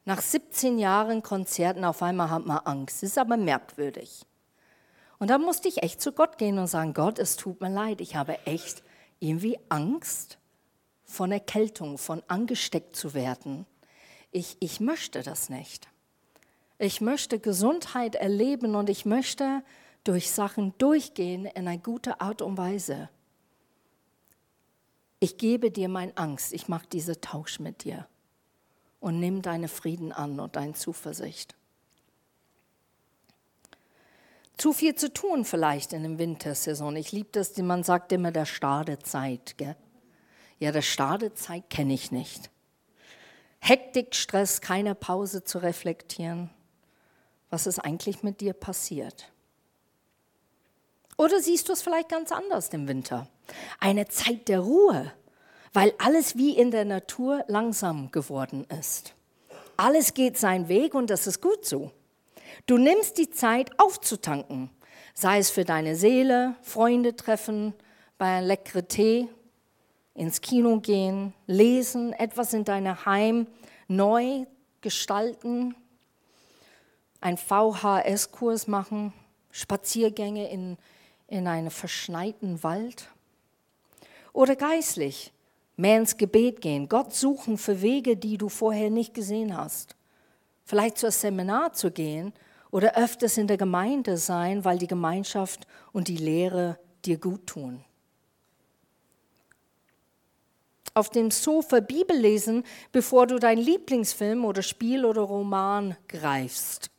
Nach 0.03 0.19
17 0.19 0.79
Jahren 0.79 1.21
Konzerten 1.21 1.85
auf 1.85 2.01
einmal 2.01 2.29
hat 2.29 2.45
man 2.45 2.57
Angst. 2.59 3.03
Das 3.03 3.11
ist 3.11 3.17
aber 3.17 3.37
merkwürdig. 3.37 4.26
Und 5.19 5.29
da 5.29 5.37
musste 5.37 5.67
ich 5.67 5.83
echt 5.83 6.01
zu 6.01 6.11
Gott 6.11 6.37
gehen 6.37 6.59
und 6.59 6.67
sagen, 6.67 6.93
Gott, 6.93 7.19
es 7.19 7.35
tut 7.35 7.59
mir 7.61 7.69
leid, 7.69 8.01
ich 8.01 8.15
habe 8.15 8.45
echt 8.45 8.83
irgendwie 9.19 9.59
Angst 9.69 10.37
von 11.05 11.31
Erkältung, 11.31 11.97
von 11.97 12.21
angesteckt 12.27 12.95
zu 12.95 13.13
werden. 13.13 13.65
Ich, 14.31 14.57
ich 14.59 14.79
möchte 14.79 15.23
das 15.23 15.49
nicht. 15.49 15.87
Ich 16.77 17.01
möchte 17.01 17.39
Gesundheit 17.39 18.15
erleben 18.15 18.75
und 18.75 18.89
ich 18.89 19.05
möchte 19.05 19.63
durch 20.03 20.31
Sachen 20.31 20.77
durchgehen 20.77 21.45
in 21.45 21.67
eine 21.67 21.79
gute 21.79 22.21
Art 22.21 22.41
und 22.41 22.57
Weise. 22.57 23.09
Ich 25.19 25.37
gebe 25.39 25.71
dir 25.71 25.89
meine 25.89 26.15
Angst, 26.15 26.53
ich 26.53 26.67
mache 26.67 26.85
diesen 26.87 27.19
Tausch 27.19 27.59
mit 27.59 27.83
dir 27.83 28.07
und 28.99 29.19
nimm 29.19 29.41
deine 29.41 29.67
Frieden 29.67 30.11
an 30.11 30.39
und 30.39 30.55
deine 30.55 30.73
Zuversicht. 30.73 31.56
Zu 34.57 34.73
viel 34.73 34.95
zu 34.95 35.13
tun 35.13 35.45
vielleicht 35.45 35.93
in 35.93 36.03
der 36.03 36.17
Wintersaison. 36.17 36.95
Ich 36.95 37.11
liebe 37.11 37.29
das, 37.31 37.55
man 37.57 37.83
sagt 37.83 38.11
immer 38.11 38.31
der 38.31 38.45
Stadezeit. 38.45 39.55
Gell? 39.57 39.75
Ja, 40.59 40.71
der 40.71 40.81
Stadezeit 40.81 41.69
kenne 41.69 41.93
ich 41.93 42.11
nicht. 42.11 42.49
Hektik, 43.59 44.15
Stress, 44.15 44.61
keine 44.61 44.95
Pause 44.95 45.43
zu 45.43 45.59
reflektieren. 45.59 46.49
Was 47.49 47.67
ist 47.67 47.79
eigentlich 47.79 48.23
mit 48.23 48.41
dir 48.41 48.53
passiert? 48.53 49.31
Oder 51.17 51.39
siehst 51.39 51.69
du 51.69 51.73
es 51.73 51.81
vielleicht 51.81 52.09
ganz 52.09 52.31
anders 52.31 52.69
im 52.69 52.87
Winter? 52.87 53.27
Eine 53.79 54.07
Zeit 54.07 54.47
der 54.47 54.59
Ruhe, 54.59 55.11
weil 55.73 55.93
alles 55.99 56.35
wie 56.35 56.57
in 56.57 56.71
der 56.71 56.85
Natur 56.85 57.43
langsam 57.47 58.11
geworden 58.11 58.65
ist. 58.79 59.13
Alles 59.77 60.13
geht 60.13 60.37
seinen 60.37 60.67
Weg 60.67 60.95
und 60.95 61.09
das 61.09 61.27
ist 61.27 61.41
gut 61.41 61.65
so. 61.65 61.91
Du 62.65 62.77
nimmst 62.77 63.17
die 63.17 63.29
Zeit 63.29 63.79
aufzutanken, 63.79 64.69
sei 65.13 65.39
es 65.39 65.49
für 65.49 65.63
deine 65.63 65.95
Seele, 65.95 66.55
Freunde 66.61 67.15
treffen, 67.15 67.73
bei 68.17 68.37
einem 68.37 68.47
leckeren 68.47 68.87
Tee, 68.87 69.29
ins 70.15 70.41
Kino 70.41 70.79
gehen, 70.79 71.33
lesen, 71.45 72.13
etwas 72.13 72.53
in 72.53 72.65
deinem 72.65 73.05
Heim 73.05 73.47
neu 73.87 74.45
gestalten, 74.81 75.75
einen 77.21 77.37
VHS-Kurs 77.37 78.67
machen, 78.67 79.13
Spaziergänge 79.51 80.49
in, 80.49 80.77
in 81.27 81.47
einen 81.47 81.69
verschneiten 81.69 82.63
Wald. 82.63 83.09
Oder 84.33 84.55
geistlich, 84.55 85.31
mehr 85.77 85.97
ins 85.97 86.17
Gebet 86.17 86.61
gehen, 86.61 86.89
Gott 86.89 87.13
suchen 87.13 87.57
für 87.57 87.81
Wege, 87.81 88.17
die 88.17 88.37
du 88.37 88.49
vorher 88.49 88.89
nicht 88.89 89.13
gesehen 89.13 89.55
hast. 89.55 89.95
Vielleicht 90.65 90.97
zu 90.97 91.07
einem 91.07 91.13
Seminar 91.13 91.73
zu 91.73 91.91
gehen 91.91 92.33
oder 92.71 92.97
öfters 92.97 93.37
in 93.37 93.47
der 93.47 93.57
Gemeinde 93.57 94.17
sein, 94.17 94.65
weil 94.65 94.77
die 94.77 94.87
Gemeinschaft 94.87 95.67
und 95.93 96.07
die 96.07 96.17
Lehre 96.17 96.77
dir 97.05 97.17
gut 97.17 97.47
tun. 97.47 97.83
Auf 100.93 101.09
dem 101.09 101.29
Sofa 101.29 101.79
Bibel 101.79 102.17
lesen, 102.17 102.63
bevor 102.91 103.27
du 103.27 103.37
dein 103.37 103.59
Lieblingsfilm 103.59 104.43
oder 104.45 104.63
Spiel 104.63 105.05
oder 105.05 105.21
Roman 105.21 105.95
greifst. 106.07 106.89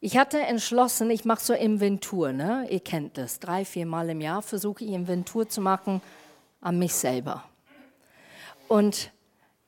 Ich 0.00 0.16
hatte 0.16 0.38
entschlossen, 0.38 1.10
ich 1.10 1.24
mache 1.24 1.44
so 1.44 1.52
Inventur, 1.52 2.32
ne? 2.32 2.66
ihr 2.70 2.80
kennt 2.80 3.18
das, 3.18 3.40
drei, 3.40 3.64
vier 3.64 3.84
Mal 3.84 4.08
im 4.10 4.20
Jahr 4.20 4.42
versuche 4.42 4.84
ich 4.84 4.92
Inventur 4.92 5.48
zu 5.48 5.60
machen 5.60 6.00
an 6.60 6.78
mich 6.78 6.94
selber. 6.94 7.44
Und 8.68 9.10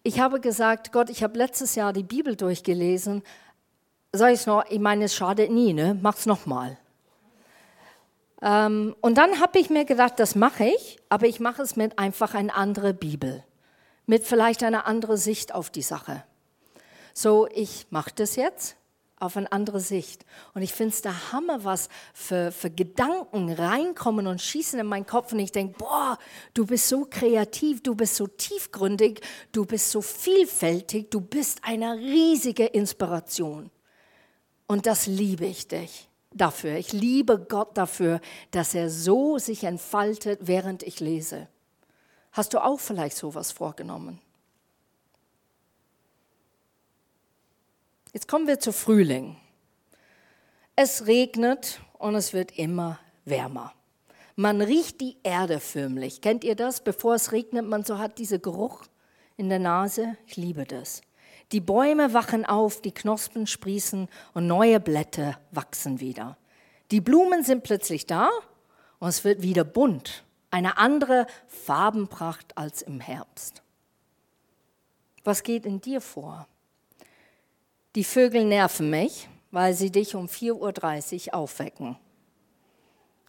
ich 0.03 0.21
habe 0.21 0.41
gesagt, 0.41 0.93
Gott, 0.93 1.11
ich 1.11 1.23
habe 1.23 1.37
letztes 1.37 1.75
Jahr 1.75 1.93
die 1.93 2.05
Bibel 2.05 2.37
durchgelesen, 2.37 3.23
sag 4.13 4.33
ich 4.33 4.47
noch, 4.47 4.65
ich 4.69 4.81
meine, 4.81 5.05
es 5.05 5.15
schadet 5.15 5.51
nie, 5.51 5.73
ne? 5.73 5.99
mach's 6.01 6.27
nochmal. 6.27 6.79
Ähm, 8.43 8.95
und 9.01 9.19
dann 9.19 9.41
habe 9.41 9.59
ich 9.59 9.71
mir 9.71 9.85
gedacht, 9.85 10.15
das 10.19 10.35
mache 10.35 10.65
ich, 10.65 10.99
aber 11.09 11.27
ich 11.27 11.41
mache 11.41 11.63
es 11.63 11.77
mit 11.77 11.99
einfach 11.99 12.35
einer 12.35 12.57
anderen 12.57 12.97
Bibel, 12.97 13.45
mit 14.07 14.25
vielleicht 14.25 14.63
einer 14.63 14.87
anderen 14.87 15.17
Sicht 15.17 15.55
auf 15.55 15.71
die 15.71 15.83
Sache. 15.83 16.25
So, 17.13 17.49
ich 17.53 17.87
mache 17.91 18.13
das 18.15 18.37
jetzt 18.37 18.77
auf 19.21 19.37
eine 19.37 19.53
andere 19.53 19.81
Sicht. 19.81 20.25
Und 20.55 20.63
ich 20.63 20.73
finde 20.73 20.95
es 20.95 21.03
der 21.03 21.33
Hammer, 21.33 21.63
was 21.65 21.91
für, 22.15 22.51
für 22.51 22.71
Gedanken 22.71 23.53
reinkommen 23.53 24.27
und 24.27 24.41
schießen 24.41 24.81
in 24.81 24.87
meinen 24.87 25.05
Kopf. 25.05 25.33
Und 25.33 25.41
ich 25.41 25.53
denke, 25.53 25.77
boah, 25.77 26.19
du 26.55 26.65
bist 26.65 26.89
so 26.89 27.05
kreativ, 27.05 27.83
du 27.83 27.95
bist 27.95 28.17
so 28.17 28.27
tiefgründig, 28.27 29.21
du 29.53 29.67
bist 29.67 29.91
so 29.91 30.01
vielfältig, 30.01 31.11
du 31.11 31.21
bist 31.21 31.59
eine 31.63 31.97
riesige 31.97 32.65
Inspiration. 32.65 33.71
Und 34.71 34.87
das 34.87 35.09
liebe 35.09 35.47
ich 35.47 35.67
dich 35.67 36.09
dafür. 36.31 36.77
Ich 36.77 36.93
liebe 36.93 37.41
Gott 37.41 37.77
dafür, 37.77 38.21
dass 38.53 38.73
er 38.73 38.89
so 38.89 39.37
sich 39.37 39.65
entfaltet, 39.65 40.39
während 40.43 40.85
ich 40.85 41.01
lese. 41.01 41.49
Hast 42.31 42.55
du 42.55 42.65
auch 42.65 42.79
vielleicht 42.79 43.17
sowas 43.17 43.51
vorgenommen? 43.51 44.21
Jetzt 48.13 48.29
kommen 48.29 48.47
wir 48.47 48.61
zu 48.61 48.73
Frühling. 48.73 49.37
Es 50.77 51.09
regnet 51.09 51.81
und 51.99 52.15
es 52.15 52.33
wird 52.33 52.57
immer 52.57 53.01
wärmer. 53.25 53.75
Man 54.37 54.63
riecht 54.63 55.01
die 55.01 55.17
Erde 55.25 55.59
förmlich. 55.59 56.21
Kennt 56.21 56.45
ihr 56.45 56.55
das? 56.55 56.85
Bevor 56.85 57.17
es 57.17 57.33
regnet, 57.33 57.67
man 57.67 57.83
so 57.83 57.99
hat 57.99 58.19
diesen 58.19 58.41
Geruch 58.41 58.85
in 59.37 59.49
der 59.49 59.59
Nase. 59.59 60.17
Ich 60.29 60.37
liebe 60.37 60.65
das. 60.65 61.03
Die 61.53 61.61
Bäume 61.61 62.15
wachen 62.15 62.45
auf, 62.45 62.81
die 62.81 62.93
Knospen 62.93 63.47
sprießen 63.47 64.09
und 64.35 64.47
neue 64.47 64.79
Blätter 64.79 65.39
wachsen 65.51 65.99
wieder. 65.99 66.37
Die 66.91 67.01
Blumen 67.01 67.43
sind 67.43 67.65
plötzlich 67.65 68.07
da 68.07 68.31
und 69.01 69.09
es 69.09 69.25
wird 69.25 69.43
wieder 69.43 69.65
bunt. 69.65 70.25
Eine 70.53 70.79
andere 70.79 71.27
Farbenpracht 71.47 72.57
als 72.57 72.83
im 72.83 73.01
Herbst. 73.01 73.63
Was 75.25 75.43
geht 75.43 75.67
in 75.67 75.81
dir 75.81 76.01
vor? 76.01 76.47
Die 77.95 78.05
Vögel 78.05 78.45
nerven 78.45 78.91
mich, 78.91 79.29
weil 79.51 79.75
sie 79.75 79.91
dich 79.91 80.15
um 80.15 80.27
4.30 80.27 81.29
Uhr 81.29 81.35
aufwecken. 81.35 81.97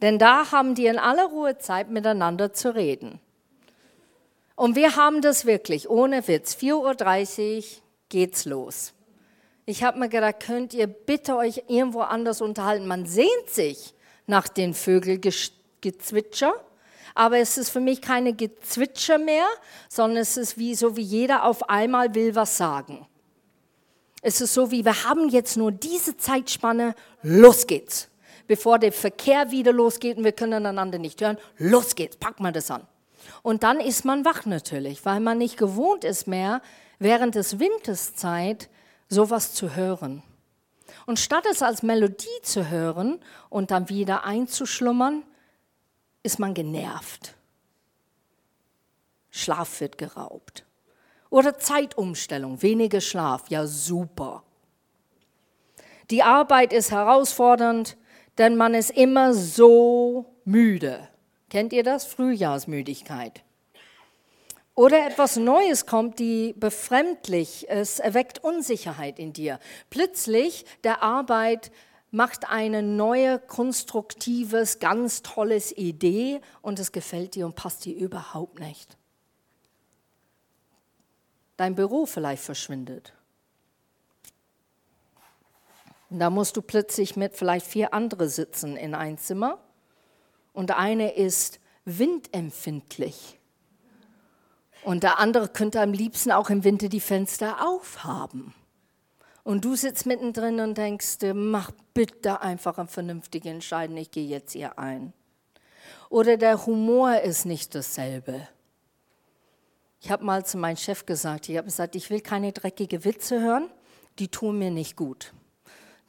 Denn 0.02 0.20
da 0.20 0.52
haben 0.52 0.76
die 0.76 0.86
in 0.86 1.00
aller 1.00 1.26
Ruhe 1.26 1.58
Zeit, 1.58 1.90
miteinander 1.90 2.54
zu 2.54 2.74
reden. 2.74 3.20
Und 4.56 4.76
wir 4.76 4.96
haben 4.96 5.22
das 5.22 5.46
wirklich, 5.46 5.90
ohne 5.90 6.28
Witz, 6.28 6.56
4.30 6.56 7.58
Uhr, 7.58 7.82
geht's 8.12 8.46
los. 8.46 8.94
Ich 9.66 9.84
habe 9.84 9.98
mir 9.98 10.10
gedacht, 10.10 10.42
könnt 10.42 10.74
ihr 10.76 10.86
bitte 10.86 11.36
euch 11.36 11.64
irgendwo 11.68 12.02
anders 12.02 12.42
unterhalten? 12.42 12.86
Man 12.86 13.08
sehnt 13.08 13.50
sich 13.50 13.96
nach 14.28 14.48
den 14.48 14.74
Vögelgezwitscher, 14.76 16.54
aber 17.16 17.38
es 17.38 17.58
ist 17.58 17.70
für 17.70 17.80
mich 17.80 18.02
keine 18.02 18.34
Gezwitscher 18.34 19.18
mehr, 19.18 19.48
sondern 19.90 20.18
es 20.22 20.38
ist 20.38 20.58
wie 20.58 20.76
so, 20.76 20.96
wie 20.98 21.02
jeder 21.02 21.46
auf 21.46 21.70
einmal 21.70 22.14
will 22.14 22.36
was 22.36 22.58
sagen. 22.58 23.08
Es 24.22 24.40
ist 24.40 24.54
so, 24.54 24.72
wie 24.72 24.86
wir 24.86 25.04
haben 25.04 25.30
jetzt 25.30 25.58
nur 25.58 25.72
diese 25.72 26.16
Zeitspanne, 26.16 26.94
los 27.24 27.66
geht's. 27.66 28.10
Bevor 28.48 28.78
der 28.78 28.92
Verkehr 28.92 29.52
wieder 29.52 29.72
losgeht 29.72 30.18
und 30.18 30.24
wir 30.24 30.32
können 30.32 30.66
einander 30.66 31.00
nicht 31.00 31.22
hören, 31.22 31.38
los 31.58 31.96
geht's, 31.96 32.18
pack 32.18 32.40
mal 32.40 32.52
das 32.52 32.70
an. 32.70 32.86
Und 33.42 33.64
dann 33.64 33.80
ist 33.80 34.06
man 34.06 34.26
wach 34.26 34.46
natürlich, 34.46 35.06
weil 35.06 35.20
man 35.20 35.38
nicht 35.38 35.58
gewohnt 35.58 36.04
ist 36.04 36.28
mehr, 36.28 36.62
während 37.02 37.34
des 37.34 37.58
Winterszeit 37.60 38.70
sowas 39.10 39.56
zu 39.56 39.76
hören. 39.76 40.22
Und 41.08 41.20
statt 41.20 41.46
es 41.50 41.64
als 41.64 41.82
Melodie 41.82 42.28
zu 42.44 42.70
hören 42.70 43.20
und 43.50 43.72
dann 43.72 43.90
wieder 43.90 44.24
einzuschlummern, 44.24 45.24
ist 46.22 46.38
man 46.38 46.54
genervt. 46.54 47.34
Schlaf 49.32 49.82
wird 49.82 49.98
geraubt. 49.98 50.64
Oder 51.32 51.58
Zeitumstellung, 51.58 52.62
weniger 52.62 53.02
Schlaf, 53.02 53.50
ja 53.50 53.66
super. 53.66 54.44
Die 56.12 56.22
Arbeit 56.22 56.72
ist 56.72 56.92
herausfordernd, 56.92 57.98
denn 58.38 58.58
man 58.58 58.76
ist 58.76 58.92
immer 58.92 59.34
so 59.34 60.36
müde. 60.46 61.08
Kennt 61.50 61.74
ihr 61.74 61.84
das? 61.84 62.06
Frühjahrsmüdigkeit. 62.06 63.44
Oder 64.74 65.06
etwas 65.06 65.36
Neues 65.36 65.86
kommt, 65.86 66.20
die 66.20 66.54
befremdlich 66.54 67.68
ist, 67.68 68.00
erweckt 68.00 68.44
Unsicherheit 68.44 69.20
in 69.20 69.34
dir. 69.34 69.60
Plötzlich 69.90 70.66
der 70.84 71.04
Arbeit 71.04 71.72
macht 72.10 72.50
eine 72.50 72.82
neue, 72.82 73.40
konstruktives, 73.40 74.80
ganz 74.80 75.24
tolles 75.24 75.76
Idee 75.76 76.42
und 76.62 76.80
es 76.80 76.92
gefällt 76.92 77.36
dir 77.36 77.46
und 77.46 77.56
passt 77.56 77.84
dir 77.86 77.96
überhaupt 77.96 78.60
nicht. 78.60 78.98
Dein 81.58 81.76
Büro 81.76 82.06
vielleicht 82.06 82.44
verschwindet. 82.44 83.14
Da 86.10 86.30
musst 86.30 86.58
du 86.58 86.62
plötzlich 86.62 87.16
mit 87.16 87.36
vielleicht 87.36 87.66
vier 87.66 87.94
anderen 87.94 88.28
sitzen 88.28 88.76
in 88.76 88.96
ein 88.96 89.18
Zimmer 89.18 89.60
und 90.54 90.72
eine 90.72 91.14
ist 91.14 91.60
windempfindlich 91.86 93.38
und 94.84 95.04
der 95.04 95.20
andere 95.20 95.48
könnte 95.48 95.82
am 95.82 95.94
liebsten 95.94 96.32
auch 96.32 96.50
im 96.50 96.64
Winter 96.64 96.90
die 96.90 97.00
Fenster 97.00 97.68
aufhaben. 97.68 98.54
Und 99.44 99.66
du 99.66 99.76
sitzt 99.76 100.06
mittendrin 100.06 100.60
und 100.60 100.78
denkst, 100.78 101.18
mach 101.34 101.72
bitte 101.94 102.42
einfach 102.42 102.78
eine 102.78 102.88
vernünftige 102.88 103.50
Entscheidung, 103.50 103.98
ich 103.98 104.12
gehe 104.12 104.28
jetzt 104.28 104.54
hier 104.54 104.78
ein. 104.78 105.14
Oder 106.10 106.38
der 106.38 106.66
Humor 106.66 107.22
ist 107.22 107.46
nicht 107.46 107.74
dasselbe. 107.74 108.48
Ich 110.00 110.12
habe 110.12 110.26
mal 110.26 110.46
zu 110.46 110.58
meinem 110.58 110.78
Chef 110.78 111.06
gesagt, 111.06 111.48
ich 111.48 111.58
habe 111.58 111.66
gesagt, 111.66 111.96
ich 111.96 112.10
will 112.10 112.22
keine 112.22 112.52
dreckige 112.52 113.06
Witze 113.06 113.40
hören, 113.40 113.70
die 114.20 114.28
tun 114.28 114.58
mir 114.60 114.72
nicht 114.72 114.96
gut. 114.96 115.34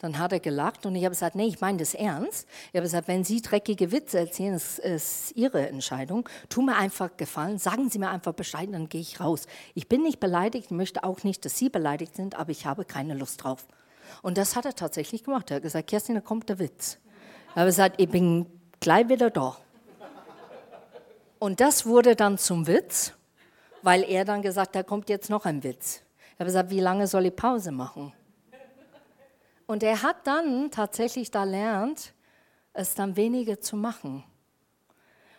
Dann 0.02 0.18
hat 0.18 0.32
er 0.32 0.40
gelacht 0.40 0.84
und 0.84 0.96
ich 0.96 1.04
habe 1.04 1.14
gesagt, 1.14 1.36
nee, 1.36 1.46
ich 1.46 1.60
meine 1.60 1.78
das 1.78 1.94
ernst. 1.94 2.48
Ich 2.66 2.74
habe 2.74 2.82
gesagt, 2.82 3.06
wenn 3.06 3.22
Sie 3.22 3.40
dreckige 3.40 3.92
Witze 3.92 4.18
erzählen, 4.18 4.52
das 4.52 4.80
ist 4.80 5.30
Ihre 5.36 5.68
Entscheidung. 5.68 6.28
Tu 6.48 6.60
mir 6.60 6.74
einfach 6.74 7.16
gefallen, 7.16 7.58
sagen 7.58 7.88
Sie 7.88 8.00
mir 8.00 8.10
einfach 8.10 8.32
Bescheid, 8.32 8.68
dann 8.72 8.88
gehe 8.88 9.00
ich 9.00 9.20
raus. 9.20 9.46
Ich 9.74 9.88
bin 9.88 10.02
nicht 10.02 10.18
beleidigt, 10.18 10.72
möchte 10.72 11.04
auch 11.04 11.22
nicht, 11.22 11.44
dass 11.44 11.56
Sie 11.56 11.68
beleidigt 11.68 12.16
sind, 12.16 12.36
aber 12.36 12.50
ich 12.50 12.66
habe 12.66 12.84
keine 12.84 13.14
Lust 13.14 13.44
drauf. 13.44 13.64
Und 14.22 14.38
das 14.38 14.56
hat 14.56 14.64
er 14.64 14.74
tatsächlich 14.74 15.22
gemacht. 15.22 15.52
Er 15.52 15.56
hat 15.56 15.62
gesagt, 15.62 15.88
Kerstin, 15.88 16.16
da 16.16 16.20
kommt 16.20 16.48
der 16.48 16.58
Witz. 16.58 16.98
Ich 17.50 17.56
habe 17.56 17.66
gesagt, 17.66 18.00
ich 18.00 18.08
bin 18.08 18.46
gleich 18.80 19.08
wieder 19.08 19.30
da. 19.30 19.56
Und 21.38 21.60
das 21.60 21.86
wurde 21.86 22.16
dann 22.16 22.38
zum 22.38 22.66
Witz, 22.66 23.12
weil 23.82 24.02
er 24.02 24.24
dann 24.24 24.42
gesagt 24.42 24.70
hat, 24.70 24.74
da 24.74 24.82
kommt 24.82 25.08
jetzt 25.08 25.30
noch 25.30 25.44
ein 25.44 25.62
Witz. 25.62 26.02
Ich 26.32 26.40
habe 26.40 26.46
gesagt, 26.46 26.70
wie 26.70 26.80
lange 26.80 27.06
soll 27.06 27.26
ich 27.26 27.36
Pause 27.36 27.70
machen? 27.70 28.12
Und 29.72 29.82
er 29.82 30.02
hat 30.02 30.26
dann 30.26 30.70
tatsächlich 30.70 31.30
da 31.30 31.44
lernt, 31.44 32.12
es 32.74 32.94
dann 32.94 33.16
weniger 33.16 33.58
zu 33.58 33.74
machen. 33.74 34.22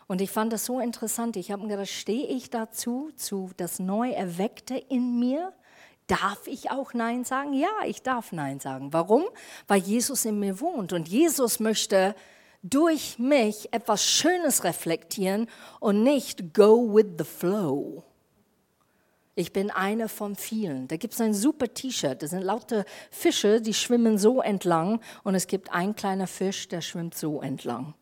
Und 0.08 0.22
ich 0.22 0.32
fand 0.32 0.52
das 0.52 0.66
so 0.66 0.80
interessant. 0.80 1.38
Ich 1.38 1.52
habe 1.52 1.62
mir 1.62 1.68
gedacht, 1.68 1.90
stehe 1.90 2.26
ich 2.26 2.50
dazu, 2.50 3.12
zu 3.16 3.52
das 3.58 3.78
Neu-Erweckte 3.78 4.76
in 4.76 5.20
mir? 5.20 5.54
Darf 6.08 6.48
ich 6.48 6.72
auch 6.72 6.96
Nein 6.96 7.26
sagen? 7.26 7.54
Ja, 7.54 7.70
ich 7.86 8.02
darf 8.02 8.32
Nein 8.32 8.60
sagen. 8.60 8.92
Warum? 8.92 9.24
Weil 9.68 9.82
Jesus 9.82 10.26
in 10.26 10.40
mir 10.40 10.60
wohnt. 10.60 10.94
Und 10.94 11.08
Jesus 11.08 11.60
möchte 11.60 12.16
durch 12.64 13.20
mich 13.20 13.72
etwas 13.72 14.04
Schönes 14.04 14.64
reflektieren 14.64 15.48
und 15.80 16.02
nicht 16.02 16.56
go 16.56 16.92
with 16.92 17.20
the 17.20 17.24
flow. 17.24 18.04
Ich 19.36 19.52
bin 19.52 19.72
eine 19.72 20.10
von 20.10 20.36
vielen. 20.36 20.88
Da 20.88 20.98
gibt 20.98 21.16
es 21.16 21.22
ein 21.22 21.34
super 21.34 21.74
T-Shirt. 21.74 22.22
Das 22.22 22.30
sind 22.30 22.44
lauter 22.44 22.86
Fische, 23.10 23.62
die 23.62 23.74
schwimmen 23.74 24.18
so 24.18 24.42
entlang. 24.42 25.00
Und 25.24 25.34
es 25.34 25.48
gibt 25.48 25.72
einen 25.72 25.96
kleiner 25.96 26.28
Fisch, 26.28 26.68
der 26.68 26.82
schwimmt 26.82 27.16
so 27.16 27.42
entlang. 27.42 27.96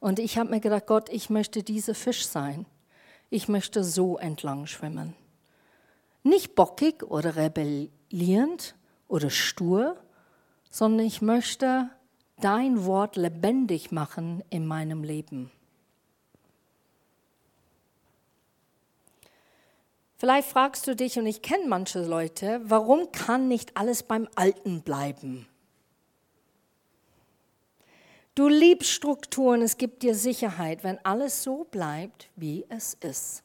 Und 0.00 0.18
ich 0.18 0.36
habe 0.38 0.50
mir 0.50 0.60
gedacht, 0.60 0.86
Gott, 0.86 1.08
ich 1.08 1.30
möchte 1.30 1.62
dieser 1.62 1.94
Fisch 1.94 2.26
sein. 2.26 2.66
Ich 3.30 3.48
möchte 3.48 3.84
so 3.84 4.18
entlang 4.18 4.66
schwimmen. 4.66 5.14
Nicht 6.22 6.54
bockig 6.54 7.04
oder 7.04 7.36
rebellierend 7.36 8.74
oder 9.08 9.30
stur, 9.30 9.96
sondern 10.70 11.06
ich 11.06 11.22
möchte 11.22 11.88
dein 12.40 12.84
Wort 12.84 13.16
lebendig 13.16 13.92
machen 13.92 14.42
in 14.50 14.66
meinem 14.66 15.04
Leben. 15.04 15.50
Vielleicht 20.20 20.50
fragst 20.50 20.86
du 20.86 20.94
dich, 20.94 21.18
und 21.18 21.24
ich 21.24 21.40
kenne 21.40 21.66
manche 21.66 22.02
Leute, 22.04 22.60
warum 22.64 23.10
kann 23.10 23.48
nicht 23.48 23.78
alles 23.78 24.02
beim 24.02 24.28
Alten 24.34 24.82
bleiben? 24.82 25.48
Du 28.34 28.46
liebst 28.46 28.90
Strukturen, 28.90 29.62
es 29.62 29.78
gibt 29.78 30.02
dir 30.02 30.14
Sicherheit, 30.14 30.84
wenn 30.84 31.02
alles 31.06 31.42
so 31.42 31.64
bleibt, 31.70 32.28
wie 32.36 32.66
es 32.68 32.98
ist. 33.00 33.42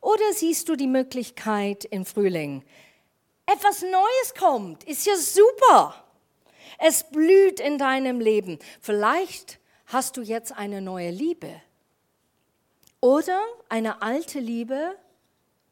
Oder 0.00 0.32
siehst 0.32 0.70
du 0.70 0.76
die 0.76 0.86
Möglichkeit 0.86 1.84
im 1.84 2.06
Frühling, 2.06 2.64
etwas 3.44 3.82
Neues 3.82 4.34
kommt, 4.38 4.84
ist 4.84 5.04
ja 5.04 5.14
super. 5.16 6.06
Es 6.78 7.04
blüht 7.04 7.60
in 7.60 7.76
deinem 7.76 8.18
Leben. 8.18 8.58
Vielleicht 8.80 9.60
hast 9.88 10.16
du 10.16 10.22
jetzt 10.22 10.52
eine 10.52 10.80
neue 10.80 11.10
Liebe 11.10 11.60
oder 13.02 13.38
eine 13.68 14.00
alte 14.00 14.38
Liebe, 14.38 14.96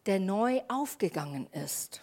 der 0.07 0.21
neu 0.21 0.61
aufgegangen 0.69 1.47
ist. 1.53 2.03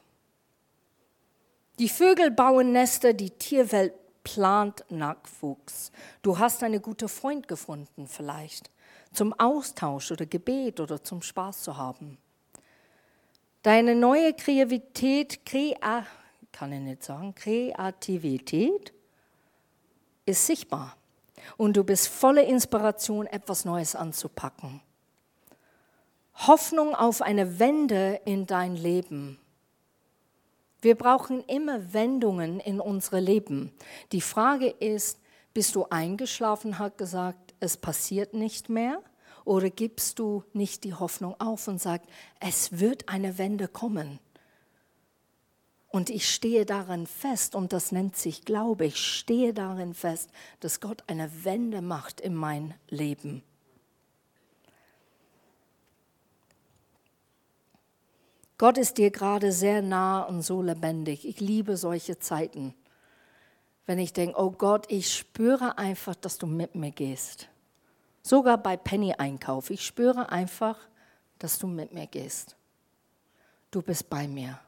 Die 1.80 1.90
Vögel 1.90 2.32
bauen 2.32 2.72
Nester, 2.72 3.14
die 3.14 3.32
Tierwelt 3.32 3.94
plant 4.24 4.84
Nachwuchs. 4.90 5.92
Du 6.22 6.38
hast 6.38 6.62
einen 6.64 6.82
guten 6.82 7.10
Freund 7.10 7.48
gefunden 7.48 8.08
vielleicht, 8.08 8.70
zum 9.14 9.34
Austausch 9.34 10.12
oder 10.12 10.26
Gebet 10.26 10.80
oder 10.80 11.04
zum 11.04 11.22
Spaß 11.22 11.64
zu 11.64 11.78
haben. 11.78 12.18
Deine 13.64 13.96
neue 13.96 14.34
Kreativität, 14.34 15.46
Krea, 15.46 16.06
kann 16.52 16.72
ich 16.72 16.80
nicht 16.80 17.04
sagen, 17.04 17.36
Kreativität 17.36 18.94
ist 20.26 20.46
sichtbar 20.46 20.96
und 21.58 21.76
du 21.76 21.84
bist 21.84 22.08
voller 22.08 22.44
Inspiration, 22.44 23.26
etwas 23.26 23.66
Neues 23.66 23.96
anzupacken. 23.96 24.82
Hoffnung 26.48 26.96
auf 26.96 27.22
eine 27.22 27.60
Wende 27.60 28.22
in 28.24 28.46
dein 28.46 28.78
Leben. 28.78 29.38
Wir 30.82 30.96
brauchen 30.96 31.44
immer 31.44 31.94
Wendungen 31.94 32.62
in 32.62 32.80
unsere 32.80 33.20
Leben. 33.20 33.74
Die 34.14 34.22
Frage 34.22 34.70
ist, 34.70 35.20
bist 35.54 35.76
du 35.76 35.88
eingeschlafen, 35.90 36.80
hat 36.80 36.98
gesagt, 36.98 37.54
es 37.60 37.76
passiert 37.76 38.34
nicht 38.34 38.70
mehr? 38.70 39.02
Oder 39.44 39.70
gibst 39.70 40.20
du 40.20 40.46
nicht 40.54 40.86
die 40.86 40.94
Hoffnung 40.94 41.36
auf 41.40 41.68
und 41.68 41.82
sagst, 41.82 42.08
es 42.40 42.80
wird 42.80 43.10
eine 43.10 43.38
Wende 43.38 43.68
kommen? 43.68 44.20
Und 45.90 46.10
ich 46.10 46.30
stehe 46.30 46.66
darin 46.66 47.06
fest, 47.06 47.54
und 47.54 47.74
das 47.74 47.92
nennt 47.92 48.16
sich 48.16 48.46
Glaube, 48.46 48.86
ich 48.86 48.98
stehe 48.98 49.54
darin 49.54 49.94
fest, 49.94 50.30
dass 50.62 50.80
Gott 50.80 51.04
eine 51.08 51.44
Wende 51.44 51.82
macht 51.82 52.22
in 52.22 52.36
mein 52.36 52.76
Leben. 52.88 53.44
Gott 58.60 58.78
ist 58.78 58.98
dir 58.98 59.10
gerade 59.10 59.54
sehr 59.54 59.82
nah 59.82 60.22
und 60.22 60.42
so 60.42 60.62
lebendig. 60.62 61.26
Ich 61.26 61.40
liebe 61.40 61.78
solche 61.78 62.20
Zeiten, 62.20 62.76
wenn 63.86 64.00
ich 64.00 64.12
denke, 64.12 64.38
oh 64.38 64.52
Gott, 64.52 64.86
ich 64.92 65.16
spüre 65.16 65.78
einfach, 65.78 66.14
dass 66.14 66.38
du 66.38 66.46
mit 66.46 66.76
mir 66.76 66.92
gehst. 66.92 67.48
Sogar 68.22 68.58
bei 68.58 68.76
Penny-Einkauf. 68.76 69.70
Ich 69.70 69.86
spüre 69.86 70.30
einfach, 70.30 70.78
dass 71.40 71.58
du 71.58 71.68
mit 71.68 71.94
mir 71.94 72.06
gehst. 72.06 72.58
Du 73.72 73.82
bist 73.82 74.10
bei 74.10 74.28
mir. 74.28 74.60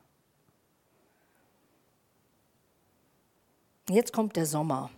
Jetzt 3.90 4.14
kommt 4.14 4.38
der 4.38 4.46
Sommer. 4.46 4.90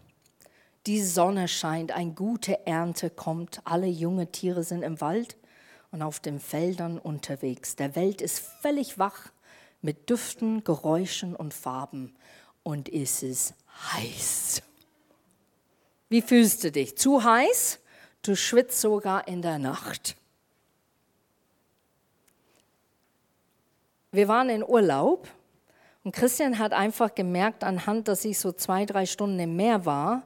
Die 0.86 1.02
Sonne 1.02 1.48
scheint, 1.48 1.92
eine 1.94 2.12
gute 2.12 2.68
Ernte 2.68 3.10
kommt, 3.10 3.60
alle 3.66 3.88
junge 3.88 4.32
Tiere 4.32 4.64
sind 4.64 4.84
im 4.84 5.02
Wald 5.02 5.36
und 5.94 6.02
auf 6.02 6.20
den 6.20 6.40
Feldern 6.40 6.98
unterwegs. 6.98 7.76
Der 7.76 7.96
Welt 7.96 8.20
ist 8.20 8.40
völlig 8.40 8.98
wach 8.98 9.32
mit 9.82 10.10
Düften, 10.10 10.64
Geräuschen 10.64 11.36
und 11.36 11.54
Farben 11.54 12.16
und 12.64 12.92
es 12.92 13.22
ist 13.22 13.54
heiß. 13.94 14.64
Wie 16.10 16.24
fühlst 16.24 16.64
du 16.64 16.72
dich? 16.72 16.98
Zu 16.98 17.24
heiß? 17.24 17.80
Du 18.24 18.36
schwitzt 18.36 18.82
sogar 18.82 19.28
in 19.28 19.44
der 19.44 19.60
Nacht. 19.60 20.16
Wir 24.12 24.28
waren 24.28 24.50
in 24.50 24.64
Urlaub 24.64 25.28
und 26.04 26.12
Christian 26.12 26.58
hat 26.58 26.74
einfach 26.74 27.14
gemerkt, 27.14 27.64
anhand, 27.64 28.08
dass 28.08 28.26
ich 28.26 28.40
so 28.40 28.52
zwei, 28.52 28.86
drei 28.86 29.06
Stunden 29.06 29.40
im 29.40 29.56
Meer 29.56 29.86
war, 29.86 30.24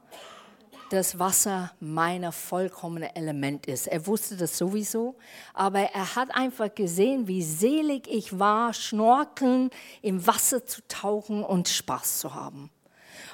das 0.89 1.19
Wasser 1.19 1.71
mein 1.79 2.31
vollkommene 2.31 3.15
Element 3.15 3.65
ist. 3.65 3.87
Er 3.87 4.07
wusste 4.07 4.37
das 4.37 4.57
sowieso, 4.57 5.15
aber 5.53 5.79
er 5.79 6.15
hat 6.15 6.33
einfach 6.33 6.73
gesehen, 6.73 7.27
wie 7.27 7.43
selig 7.43 8.07
ich 8.07 8.39
war, 8.39 8.73
schnorkeln, 8.73 9.69
im 10.01 10.25
Wasser 10.25 10.65
zu 10.65 10.81
tauchen 10.87 11.43
und 11.43 11.67
Spaß 11.67 12.19
zu 12.19 12.33
haben. 12.33 12.69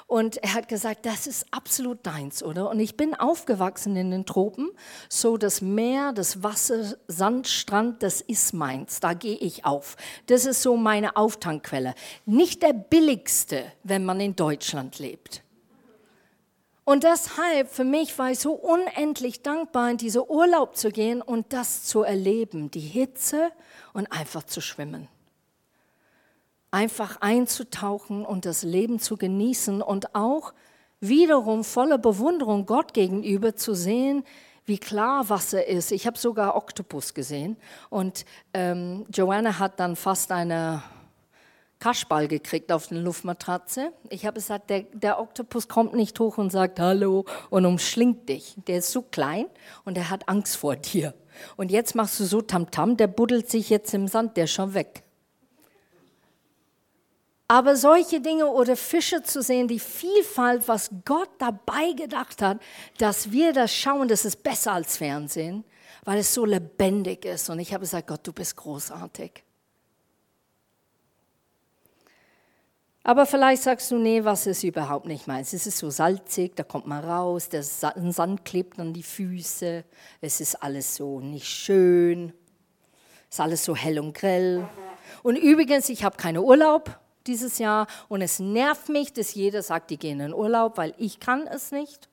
Und 0.06 0.36
er 0.38 0.54
hat 0.54 0.68
gesagt, 0.68 1.06
das 1.06 1.26
ist 1.26 1.46
absolut 1.50 2.06
deins, 2.06 2.42
oder? 2.42 2.68
Und 2.68 2.78
ich 2.78 2.96
bin 2.96 3.14
aufgewachsen 3.14 3.96
in 3.96 4.10
den 4.10 4.26
Tropen, 4.26 4.70
so 5.08 5.38
das 5.38 5.62
Meer, 5.62 6.12
das 6.12 6.42
Wasser, 6.42 6.96
Sand, 7.08 7.48
Strand, 7.48 8.02
das 8.02 8.20
ist 8.20 8.52
meins. 8.52 9.00
Da 9.00 9.14
gehe 9.14 9.36
ich 9.36 9.64
auf. 9.64 9.96
Das 10.26 10.44
ist 10.44 10.62
so 10.62 10.76
meine 10.76 11.16
Auftankquelle. 11.16 11.94
Nicht 12.26 12.62
der 12.62 12.74
billigste, 12.74 13.64
wenn 13.82 14.04
man 14.04 14.20
in 14.20 14.36
Deutschland 14.36 14.98
lebt. 14.98 15.42
Und 16.84 17.04
deshalb 17.04 17.70
für 17.70 17.84
mich 17.84 18.18
war 18.18 18.30
ich 18.30 18.38
so 18.38 18.52
unendlich 18.52 19.42
dankbar, 19.42 19.90
in 19.90 19.96
diese 19.96 20.30
Urlaub 20.30 20.76
zu 20.76 20.90
gehen 20.90 21.22
und 21.22 21.52
das 21.52 21.84
zu 21.84 22.02
erleben, 22.02 22.70
die 22.70 22.80
Hitze 22.80 23.50
und 23.94 24.06
einfach 24.12 24.42
zu 24.42 24.60
schwimmen. 24.60 25.08
Einfach 26.70 27.20
einzutauchen 27.22 28.26
und 28.26 28.44
das 28.44 28.64
Leben 28.64 28.98
zu 28.98 29.16
genießen 29.16 29.80
und 29.80 30.14
auch 30.14 30.52
wiederum 31.00 31.64
voller 31.64 31.98
Bewunderung 31.98 32.66
Gott 32.66 32.92
gegenüber 32.92 33.56
zu 33.56 33.74
sehen, 33.74 34.24
wie 34.66 34.78
klar 34.78 35.28
Wasser 35.30 35.66
ist. 35.66 35.90
Ich 35.92 36.06
habe 36.06 36.18
sogar 36.18 36.56
Oktopus 36.56 37.14
gesehen 37.14 37.56
und 37.90 38.24
ähm, 38.52 39.06
Joanna 39.12 39.58
hat 39.58 39.80
dann 39.80 39.96
fast 39.96 40.32
eine 40.32 40.82
Kaschball 41.84 42.28
gekriegt 42.28 42.72
auf 42.72 42.86
den 42.86 42.96
Luftmatratze. 42.96 43.92
Ich 44.08 44.24
habe 44.24 44.36
gesagt, 44.36 44.70
der, 44.70 44.84
der 44.94 45.20
Oktopus 45.20 45.68
kommt 45.68 45.92
nicht 45.92 46.18
hoch 46.18 46.38
und 46.38 46.48
sagt 46.48 46.80
Hallo 46.80 47.26
und 47.50 47.66
umschlingt 47.66 48.26
dich. 48.26 48.54
Der 48.66 48.78
ist 48.78 48.90
so 48.90 49.02
klein 49.02 49.44
und 49.84 49.98
er 49.98 50.08
hat 50.08 50.26
Angst 50.26 50.56
vor 50.56 50.76
dir. 50.76 51.12
Und 51.56 51.70
jetzt 51.70 51.94
machst 51.94 52.18
du 52.18 52.24
so 52.24 52.40
Tamtam, 52.40 52.92
-Tam, 52.92 52.96
der 52.96 53.08
buddelt 53.08 53.50
sich 53.50 53.68
jetzt 53.68 53.92
im 53.92 54.08
Sand, 54.08 54.38
der 54.38 54.44
ist 54.44 54.52
schon 54.52 54.72
weg. 54.72 55.02
Aber 57.48 57.76
solche 57.76 58.22
Dinge 58.22 58.46
oder 58.46 58.76
Fische 58.76 59.22
zu 59.22 59.42
sehen, 59.42 59.68
die 59.68 59.78
Vielfalt, 59.78 60.66
was 60.66 60.88
Gott 61.04 61.28
dabei 61.38 61.92
gedacht 61.92 62.40
hat, 62.40 62.60
dass 62.96 63.30
wir 63.30 63.52
das 63.52 63.70
schauen, 63.74 64.08
das 64.08 64.24
ist 64.24 64.42
besser 64.42 64.72
als 64.72 64.96
Fernsehen, 64.96 65.64
weil 66.06 66.20
es 66.20 66.32
so 66.32 66.46
lebendig 66.46 67.26
ist. 67.26 67.50
Und 67.50 67.58
ich 67.58 67.74
habe 67.74 67.82
gesagt, 67.82 68.06
Gott, 68.06 68.26
du 68.26 68.32
bist 68.32 68.56
großartig. 68.56 69.43
Aber 73.06 73.26
vielleicht 73.26 73.62
sagst 73.62 73.90
du, 73.90 73.98
nee, 73.98 74.24
was 74.24 74.46
ist 74.46 74.64
überhaupt 74.64 75.04
nicht 75.04 75.26
meins. 75.26 75.52
Es 75.52 75.66
ist 75.66 75.76
so 75.76 75.90
salzig, 75.90 76.56
da 76.56 76.62
kommt 76.62 76.86
man 76.86 77.04
raus, 77.04 77.50
der 77.50 77.62
Sand 77.62 78.46
klebt 78.46 78.80
an 78.80 78.94
die 78.94 79.02
Füße, 79.02 79.84
es 80.22 80.40
ist 80.40 80.62
alles 80.62 80.96
so 80.96 81.20
nicht 81.20 81.46
schön, 81.46 82.32
es 83.28 83.36
ist 83.36 83.40
alles 83.40 83.62
so 83.62 83.76
hell 83.76 83.98
und 83.98 84.14
grell. 84.14 84.66
Und 85.22 85.36
übrigens, 85.36 85.90
ich 85.90 86.02
habe 86.02 86.16
keinen 86.16 86.38
Urlaub 86.38 86.98
dieses 87.26 87.58
Jahr 87.58 87.88
und 88.08 88.22
es 88.22 88.38
nervt 88.38 88.88
mich, 88.88 89.12
dass 89.12 89.34
jeder 89.34 89.62
sagt, 89.62 89.90
die 89.90 89.98
gehen 89.98 90.20
in 90.20 90.32
Urlaub, 90.32 90.78
weil 90.78 90.94
ich 90.96 91.20
kann 91.20 91.46
es 91.46 91.72
nicht. 91.72 92.08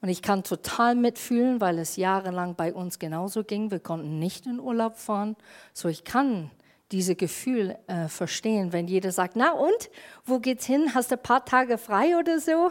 Und 0.00 0.08
ich 0.08 0.22
kann 0.22 0.42
total 0.42 0.94
mitfühlen, 0.94 1.60
weil 1.60 1.78
es 1.78 1.96
jahrelang 1.96 2.54
bei 2.54 2.72
uns 2.72 2.98
genauso 2.98 3.44
ging. 3.44 3.70
Wir 3.70 3.80
konnten 3.80 4.18
nicht 4.18 4.46
in 4.46 4.58
Urlaub 4.58 4.96
fahren. 4.96 5.36
So, 5.74 5.88
ich 5.88 6.04
kann 6.04 6.50
diese 6.92 7.14
Gefühl 7.14 7.76
äh, 7.86 8.08
verstehen, 8.08 8.72
wenn 8.72 8.88
jeder 8.88 9.12
sagt, 9.12 9.36
na 9.36 9.52
und, 9.52 9.90
wo 10.24 10.40
geht's 10.40 10.66
hin? 10.66 10.94
Hast 10.94 11.10
du 11.10 11.16
ein 11.16 11.22
paar 11.22 11.44
Tage 11.44 11.78
frei 11.78 12.16
oder 12.18 12.40
so? 12.40 12.70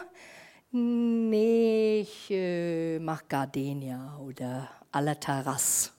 Nee, 0.72 2.02
ich 2.02 2.30
äh, 2.30 3.00
mach 3.00 3.28
Gardenia 3.28 4.18
oder 4.20 4.70
Alla 4.92 5.16
Terrasse. 5.16 5.92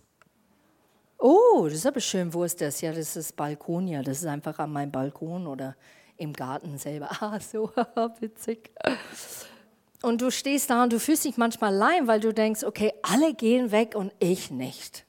Oh, 1.18 1.64
das 1.64 1.74
ist 1.74 1.86
aber 1.86 2.00
schön. 2.00 2.32
Wo 2.32 2.44
ist 2.44 2.60
das? 2.60 2.80
Ja, 2.80 2.92
das 2.92 3.16
ist 3.16 3.36
Balkonia. 3.36 4.02
Das 4.02 4.18
ist 4.18 4.26
einfach 4.26 4.58
an 4.58 4.72
meinem 4.72 4.92
Balkon 4.92 5.46
oder 5.46 5.76
im 6.16 6.32
Garten 6.32 6.78
selber. 6.78 7.10
Ah, 7.20 7.40
so 7.40 7.70
witzig. 8.20 8.70
Und 10.02 10.22
du 10.22 10.30
stehst 10.30 10.70
da 10.70 10.82
und 10.82 10.92
du 10.92 11.00
fühlst 11.00 11.24
dich 11.24 11.36
manchmal 11.36 11.74
allein, 11.74 12.06
weil 12.06 12.20
du 12.20 12.32
denkst, 12.32 12.64
okay, 12.64 12.92
alle 13.02 13.34
gehen 13.34 13.70
weg 13.70 13.94
und 13.94 14.12
ich 14.18 14.50
nicht. 14.50 15.04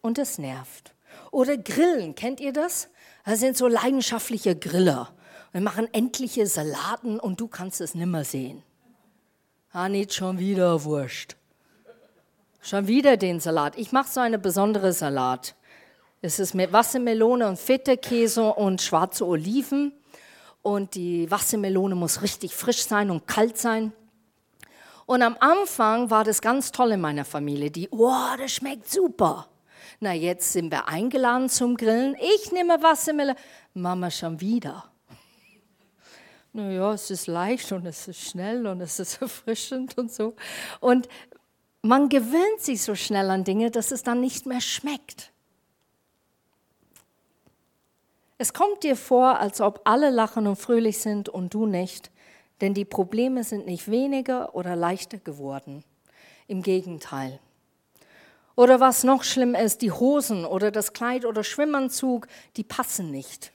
Und 0.00 0.18
es 0.18 0.38
nervt. 0.38 0.93
Oder 1.34 1.56
Grillen, 1.56 2.14
kennt 2.14 2.38
ihr 2.38 2.52
das? 2.52 2.88
Das 3.24 3.40
sind 3.40 3.56
so 3.56 3.66
leidenschaftliche 3.66 4.54
Griller. 4.54 5.12
Wir 5.50 5.60
machen 5.60 5.88
endliche 5.92 6.46
Salaten 6.46 7.18
und 7.18 7.40
du 7.40 7.48
kannst 7.48 7.80
es 7.80 7.96
nimmer 7.96 8.22
sehen. 8.22 8.62
Ah, 9.72 9.88
nicht 9.88 10.14
schon 10.14 10.38
wieder 10.38 10.84
Wurscht. 10.84 11.34
Schon 12.62 12.86
wieder 12.86 13.16
den 13.16 13.40
Salat. 13.40 13.76
Ich 13.76 13.90
mache 13.90 14.12
so 14.12 14.20
eine 14.20 14.38
besondere 14.38 14.92
Salat. 14.92 15.56
Es 16.22 16.38
ist 16.38 16.54
mit 16.54 16.72
Wassermelone 16.72 17.48
und 17.48 17.58
Feta-Käse 17.58 18.54
und 18.54 18.80
schwarze 18.80 19.26
Oliven. 19.26 19.92
Und 20.62 20.94
die 20.94 21.28
Wassermelone 21.32 21.96
muss 21.96 22.22
richtig 22.22 22.54
frisch 22.54 22.84
sein 22.84 23.10
und 23.10 23.26
kalt 23.26 23.58
sein. 23.58 23.92
Und 25.04 25.22
am 25.22 25.36
Anfang 25.40 26.10
war 26.10 26.22
das 26.22 26.40
ganz 26.40 26.70
toll 26.70 26.92
in 26.92 27.00
meiner 27.00 27.24
Familie. 27.24 27.72
Die, 27.72 27.88
oh, 27.90 28.36
das 28.38 28.52
schmeckt 28.52 28.88
super. 28.88 29.48
Na, 30.04 30.12
jetzt 30.12 30.52
sind 30.52 30.70
wir 30.70 30.86
eingeladen 30.86 31.48
zum 31.48 31.78
Grillen. 31.78 32.14
Ich 32.20 32.52
nehme 32.52 32.82
Wassermelone. 32.82 33.38
Mama 33.72 34.10
schon 34.10 34.38
wieder. 34.38 34.84
Naja, 36.52 36.92
es 36.92 37.10
ist 37.10 37.26
leicht 37.26 37.72
und 37.72 37.86
es 37.86 38.06
ist 38.06 38.20
schnell 38.20 38.66
und 38.66 38.82
es 38.82 38.98
ist 39.00 39.18
erfrischend 39.22 39.96
und 39.96 40.12
so. 40.12 40.36
Und 40.80 41.08
man 41.80 42.10
gewöhnt 42.10 42.60
sich 42.60 42.82
so 42.82 42.94
schnell 42.94 43.30
an 43.30 43.44
Dinge, 43.44 43.70
dass 43.70 43.92
es 43.92 44.02
dann 44.02 44.20
nicht 44.20 44.44
mehr 44.44 44.60
schmeckt. 44.60 45.32
Es 48.36 48.52
kommt 48.52 48.82
dir 48.82 48.96
vor, 48.96 49.40
als 49.40 49.62
ob 49.62 49.80
alle 49.84 50.10
lachen 50.10 50.46
und 50.46 50.56
fröhlich 50.56 50.98
sind 50.98 51.30
und 51.30 51.54
du 51.54 51.64
nicht, 51.64 52.10
denn 52.60 52.74
die 52.74 52.84
Probleme 52.84 53.42
sind 53.42 53.64
nicht 53.64 53.90
weniger 53.90 54.54
oder 54.54 54.76
leichter 54.76 55.16
geworden. 55.16 55.82
Im 56.46 56.62
Gegenteil. 56.62 57.40
Oder 58.56 58.78
was 58.78 59.02
noch 59.02 59.24
schlimm 59.24 59.54
ist, 59.54 59.82
die 59.82 59.90
Hosen 59.90 60.44
oder 60.44 60.70
das 60.70 60.92
Kleid 60.92 61.24
oder 61.24 61.42
Schwimmanzug, 61.42 62.28
die 62.56 62.62
passen 62.62 63.10
nicht, 63.10 63.52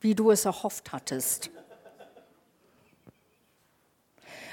wie 0.00 0.14
du 0.14 0.30
es 0.30 0.44
erhofft 0.44 0.92
hattest. 0.92 1.50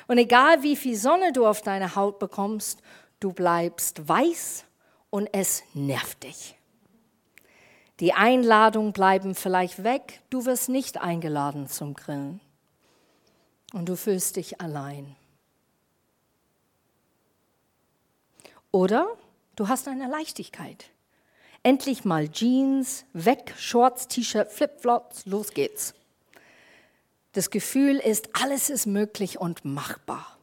Und 0.08 0.18
egal 0.18 0.64
wie 0.64 0.76
viel 0.76 0.98
Sonne 0.98 1.32
du 1.32 1.48
auf 1.48 1.62
deine 1.62 1.96
Haut 1.96 2.20
bekommst, 2.20 2.80
du 3.22 3.32
bleibst 3.32 4.08
weiß 4.08 4.66
und 5.10 5.30
es 5.32 5.64
nervt 5.74 6.24
dich. 6.24 6.56
Die 8.02 8.14
Einladungen 8.14 8.92
bleiben 8.92 9.36
vielleicht 9.36 9.84
weg, 9.84 10.22
du 10.30 10.46
wirst 10.46 10.68
nicht 10.68 11.00
eingeladen 11.00 11.68
zum 11.68 11.94
Grillen 11.94 12.42
und 13.72 13.88
du 13.88 13.96
fühlst 13.96 14.36
dich 14.36 14.60
allein. 14.60 15.16
Oder 18.74 19.08
du 19.56 19.68
hast 19.68 19.88
eine 19.88 20.10
Leichtigkeit. 20.10 20.90
Endlich 21.62 22.04
mal 22.04 22.28
Jeans, 22.28 23.06
weg, 23.14 23.54
Shorts, 23.58 24.08
T-Shirt, 24.08 24.52
Flipflops, 24.52 25.28
los 25.28 25.52
geht's. 25.52 25.94
Das 27.34 27.52
Gefühl 27.52 27.98
ist, 27.98 28.30
alles 28.34 28.72
ist 28.72 28.88
möglich 28.88 29.40
und 29.40 29.64
machbar. 29.64 30.38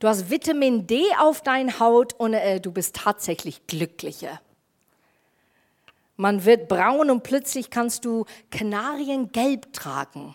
Du 0.00 0.08
hast 0.08 0.28
Vitamin 0.28 0.88
D 0.88 1.04
auf 1.20 1.40
deiner 1.40 1.78
Haut 1.78 2.14
und 2.14 2.34
äh, 2.34 2.60
du 2.60 2.72
bist 2.72 2.96
tatsächlich 2.96 3.66
glücklicher. 3.68 4.40
Man 6.16 6.44
wird 6.44 6.66
braun 6.66 7.10
und 7.10 7.22
plötzlich 7.22 7.70
kannst 7.70 8.04
du 8.04 8.24
Kanariengelb 8.50 9.72
tragen. 9.72 10.34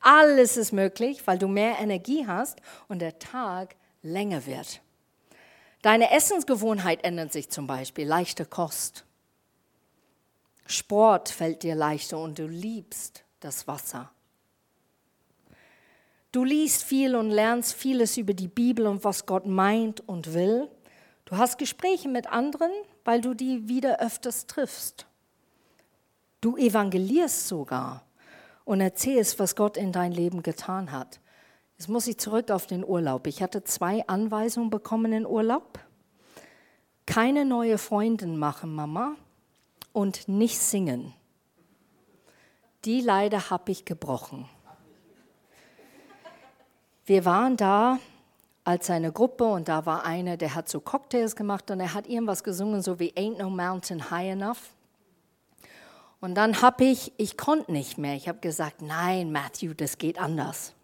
Alles 0.00 0.58
ist 0.58 0.72
möglich, 0.72 1.26
weil 1.26 1.38
du 1.38 1.48
mehr 1.48 1.78
Energie 1.78 2.26
hast 2.26 2.60
und 2.88 2.98
der 2.98 3.18
Tag 3.18 3.76
länger 4.02 4.46
wird. 4.46 4.80
Deine 5.82 6.10
Essensgewohnheit 6.12 7.04
ändert 7.04 7.32
sich 7.32 7.50
zum 7.50 7.66
Beispiel, 7.66 8.06
leichte 8.06 8.44
Kost. 8.44 9.04
Sport 10.66 11.28
fällt 11.28 11.62
dir 11.62 11.74
leichter 11.74 12.18
und 12.18 12.38
du 12.38 12.46
liebst 12.46 13.24
das 13.40 13.66
Wasser. 13.66 14.10
Du 16.30 16.44
liest 16.44 16.82
viel 16.82 17.14
und 17.14 17.30
lernst 17.30 17.74
vieles 17.74 18.16
über 18.16 18.32
die 18.32 18.48
Bibel 18.48 18.86
und 18.86 19.04
was 19.04 19.26
Gott 19.26 19.44
meint 19.44 20.06
und 20.08 20.32
will. 20.32 20.70
Du 21.26 21.36
hast 21.36 21.58
Gespräche 21.58 22.08
mit 22.08 22.26
anderen, 22.26 22.70
weil 23.04 23.20
du 23.20 23.34
die 23.34 23.68
wieder 23.68 24.00
öfters 24.00 24.46
triffst. 24.46 25.06
Du 26.40 26.56
evangelierst 26.56 27.48
sogar 27.48 28.06
und 28.64 28.80
erzählst, 28.80 29.38
was 29.38 29.56
Gott 29.56 29.76
in 29.76 29.92
dein 29.92 30.12
Leben 30.12 30.42
getan 30.42 30.90
hat. 30.90 31.20
Jetzt 31.82 31.88
muss 31.88 32.06
ich 32.06 32.16
zurück 32.16 32.52
auf 32.52 32.68
den 32.68 32.84
Urlaub. 32.84 33.26
Ich 33.26 33.42
hatte 33.42 33.64
zwei 33.64 34.06
Anweisungen 34.06 34.70
bekommen 34.70 35.12
in 35.12 35.26
Urlaub. 35.26 35.80
Keine 37.06 37.44
neue 37.44 37.76
Freundin 37.76 38.38
machen, 38.38 38.72
Mama, 38.72 39.16
und 39.92 40.28
nicht 40.28 40.60
singen. 40.60 41.12
Die 42.84 43.00
leider 43.00 43.50
habe 43.50 43.72
ich 43.72 43.84
gebrochen. 43.84 44.48
Wir 47.04 47.24
waren 47.24 47.56
da 47.56 47.98
als 48.62 48.88
eine 48.88 49.10
Gruppe 49.10 49.46
und 49.46 49.66
da 49.66 49.84
war 49.84 50.04
einer, 50.04 50.36
der 50.36 50.54
hat 50.54 50.68
so 50.68 50.78
Cocktails 50.78 51.34
gemacht 51.34 51.68
und 51.72 51.80
er 51.80 51.94
hat 51.94 52.06
irgendwas 52.06 52.44
gesungen, 52.44 52.80
so 52.80 53.00
wie 53.00 53.12
Ain't 53.14 53.38
No 53.38 53.50
Mountain 53.50 54.08
High 54.08 54.34
Enough. 54.34 54.70
Und 56.20 56.36
dann 56.36 56.62
habe 56.62 56.84
ich, 56.84 57.12
ich 57.16 57.36
konnte 57.36 57.72
nicht 57.72 57.98
mehr. 57.98 58.14
Ich 58.14 58.28
habe 58.28 58.38
gesagt, 58.38 58.82
nein, 58.82 59.32
Matthew, 59.32 59.74
das 59.74 59.98
geht 59.98 60.20
anders. 60.20 60.74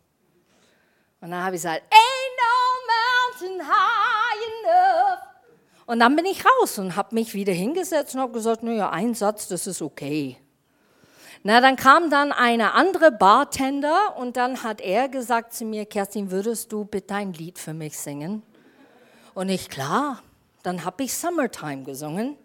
Und 1.20 1.31
dann 1.31 1.44
habe 1.44 1.57
ich 1.57 1.62
gesagt, 1.62 1.83
ain't 1.90 3.40
no 3.40 3.50
mountain 3.50 3.68
high 3.68 4.40
enough. 4.64 5.20
Und 5.87 6.00
dann 6.00 6.14
bin 6.16 6.26
ich 6.26 6.44
raus 6.44 6.78
und 6.78 6.96
habe 6.96 7.14
mich 7.14 7.35
wieder 7.35 7.52
hingesetzt 7.52 8.14
und 8.14 8.20
habe 8.20 8.33
gesagt, 8.33 8.62
naja, 8.62 8.90
ein 8.90 9.14
Satz, 9.14 9.48
das 9.48 9.66
ist 9.66 9.81
okay. 9.81 10.37
Na, 11.42 11.61
dann 11.61 11.76
kam 11.76 12.11
dann 12.11 12.33
eine 12.33 12.74
andere 12.74 13.11
Bartender 13.11 14.16
und 14.16 14.37
dann 14.37 14.62
hat 14.62 14.81
er 14.81 15.09
gesagt 15.09 15.54
zu 15.54 15.64
mir, 15.64 15.87
Kerstin, 15.87 16.31
würdest 16.31 16.72
du 16.72 16.85
bitte 16.85 17.14
ein 17.14 17.33
Lied 17.33 17.59
für 17.59 17.74
mich 17.74 17.96
singen? 17.98 18.42
Und 19.35 19.48
ich, 19.48 19.68
klar, 19.70 20.22
dann 20.62 20.85
habe 20.85 21.04
ich 21.04 21.14
Summertime 21.14 21.85
gesungen. 21.85 22.37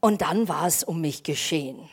Und 0.00 0.22
dann 0.22 0.48
war 0.48 0.66
es 0.66 0.84
um 0.84 1.00
mich 1.00 1.22
geschehen. 1.22 1.88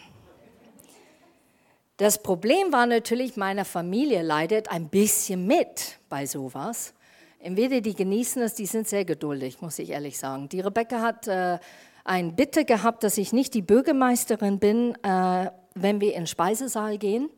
Das 1.98 2.24
Problem 2.24 2.72
war 2.74 2.88
natürlich, 2.88 3.38
meine 3.38 3.66
Familie 3.66 4.24
leidet 4.24 4.70
ein 4.70 4.90
bisschen 4.90 5.46
mit 5.46 6.00
bei 6.10 6.26
sowas. 6.26 6.94
Entweder 7.40 7.82
die 7.82 7.94
genießen 7.94 8.42
es, 8.42 8.56
die 8.56 8.66
sind 8.66 8.88
sehr 8.88 9.06
geduldig, 9.06 9.62
muss 9.62 9.78
ich 9.78 9.90
ehrlich 9.90 10.18
sagen. 10.18 10.50
Die 10.50 10.62
Rebecca 10.62 11.02
hat 11.02 11.28
äh, 11.28 11.60
ein 12.04 12.36
Bitte 12.36 12.66
gehabt, 12.66 13.04
dass 13.04 13.18
ich 13.18 13.32
nicht 13.32 13.54
die 13.54 13.62
Bürgermeisterin 13.62 14.60
bin, 14.60 14.96
äh, 15.04 15.52
wenn 15.76 16.02
wir 16.02 16.14
in 16.14 16.22
den 16.22 16.28
Speisesaal 16.28 16.98
gehen, 16.98 17.30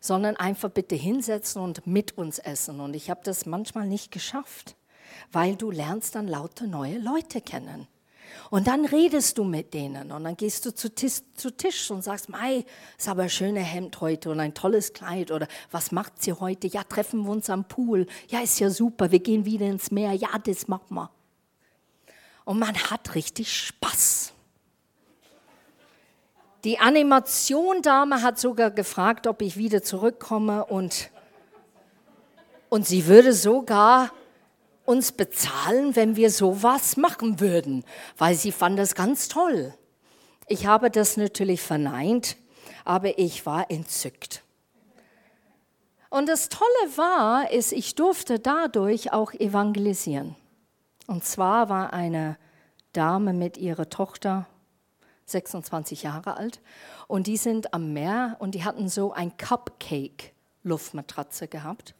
sondern 0.00 0.36
einfach 0.36 0.70
bitte 0.70 0.94
hinsetzen 0.94 1.60
und 1.60 1.86
mit 1.86 2.16
uns 2.16 2.38
essen. 2.38 2.80
Und 2.80 2.94
ich 2.94 3.10
habe 3.10 3.22
das 3.24 3.44
manchmal 3.44 3.86
nicht 3.86 4.12
geschafft, 4.12 4.76
weil 5.32 5.56
du 5.56 5.70
lernst 5.72 6.14
dann 6.14 6.28
lauter 6.28 6.66
neue 6.66 6.98
Leute 6.98 7.40
kennen. 7.40 7.88
Und 8.50 8.66
dann 8.66 8.84
redest 8.84 9.38
du 9.38 9.44
mit 9.44 9.74
denen 9.74 10.12
und 10.12 10.24
dann 10.24 10.36
gehst 10.36 10.64
du 10.66 10.74
zu 10.74 10.94
Tisch, 10.94 11.20
zu 11.34 11.50
Tisch 11.50 11.90
und 11.90 12.02
sagst, 12.02 12.28
Mei, 12.28 12.64
ist 12.96 13.08
aber 13.08 13.22
ein 13.22 13.30
schöner 13.30 13.60
Hemd 13.60 14.00
heute 14.00 14.30
und 14.30 14.40
ein 14.40 14.54
tolles 14.54 14.92
Kleid 14.92 15.30
oder 15.30 15.48
was 15.70 15.90
macht 15.90 16.22
sie 16.22 16.32
heute? 16.32 16.66
Ja, 16.68 16.84
treffen 16.84 17.24
wir 17.24 17.30
uns 17.30 17.50
am 17.50 17.66
Pool. 17.66 18.06
Ja, 18.28 18.40
ist 18.40 18.60
ja 18.60 18.70
super, 18.70 19.10
wir 19.10 19.18
gehen 19.18 19.44
wieder 19.44 19.66
ins 19.66 19.90
Meer. 19.90 20.12
Ja, 20.12 20.28
das 20.42 20.68
machen 20.68 20.94
wir. 20.94 21.10
Und 22.44 22.60
man 22.60 22.76
hat 22.76 23.14
richtig 23.16 23.52
Spaß. 23.52 24.32
Die 26.62 26.78
Animationdame 26.78 28.22
hat 28.22 28.38
sogar 28.38 28.70
gefragt, 28.70 29.26
ob 29.26 29.42
ich 29.42 29.56
wieder 29.56 29.82
zurückkomme 29.82 30.64
und, 30.64 31.10
und 32.68 32.86
sie 32.86 33.06
würde 33.06 33.32
sogar 33.32 34.10
uns 34.86 35.12
bezahlen, 35.12 35.96
wenn 35.96 36.16
wir 36.16 36.30
sowas 36.30 36.96
machen 36.96 37.40
würden, 37.40 37.84
weil 38.16 38.34
sie 38.34 38.52
fand 38.52 38.78
das 38.78 38.94
ganz 38.94 39.28
toll. 39.28 39.74
Ich 40.48 40.66
habe 40.66 40.90
das 40.90 41.16
natürlich 41.16 41.60
verneint, 41.60 42.36
aber 42.84 43.18
ich 43.18 43.44
war 43.46 43.70
entzückt. 43.70 44.42
Und 46.08 46.28
das 46.28 46.48
Tolle 46.48 46.96
war, 46.96 47.50
ist, 47.50 47.72
ich 47.72 47.96
durfte 47.96 48.38
dadurch 48.38 49.12
auch 49.12 49.32
evangelisieren. 49.32 50.36
Und 51.06 51.24
zwar 51.24 51.68
war 51.68 51.92
eine 51.92 52.38
Dame 52.92 53.32
mit 53.32 53.58
ihrer 53.58 53.90
Tochter 53.90 54.46
26 55.26 56.04
Jahre 56.04 56.36
alt 56.36 56.60
und 57.08 57.26
die 57.26 57.36
sind 57.36 57.74
am 57.74 57.92
Meer 57.92 58.36
und 58.38 58.54
die 58.54 58.64
hatten 58.64 58.88
so 58.88 59.12
ein 59.12 59.36
Cupcake 59.36 60.32
Luftmatratze 60.62 61.48
gehabt. 61.48 61.95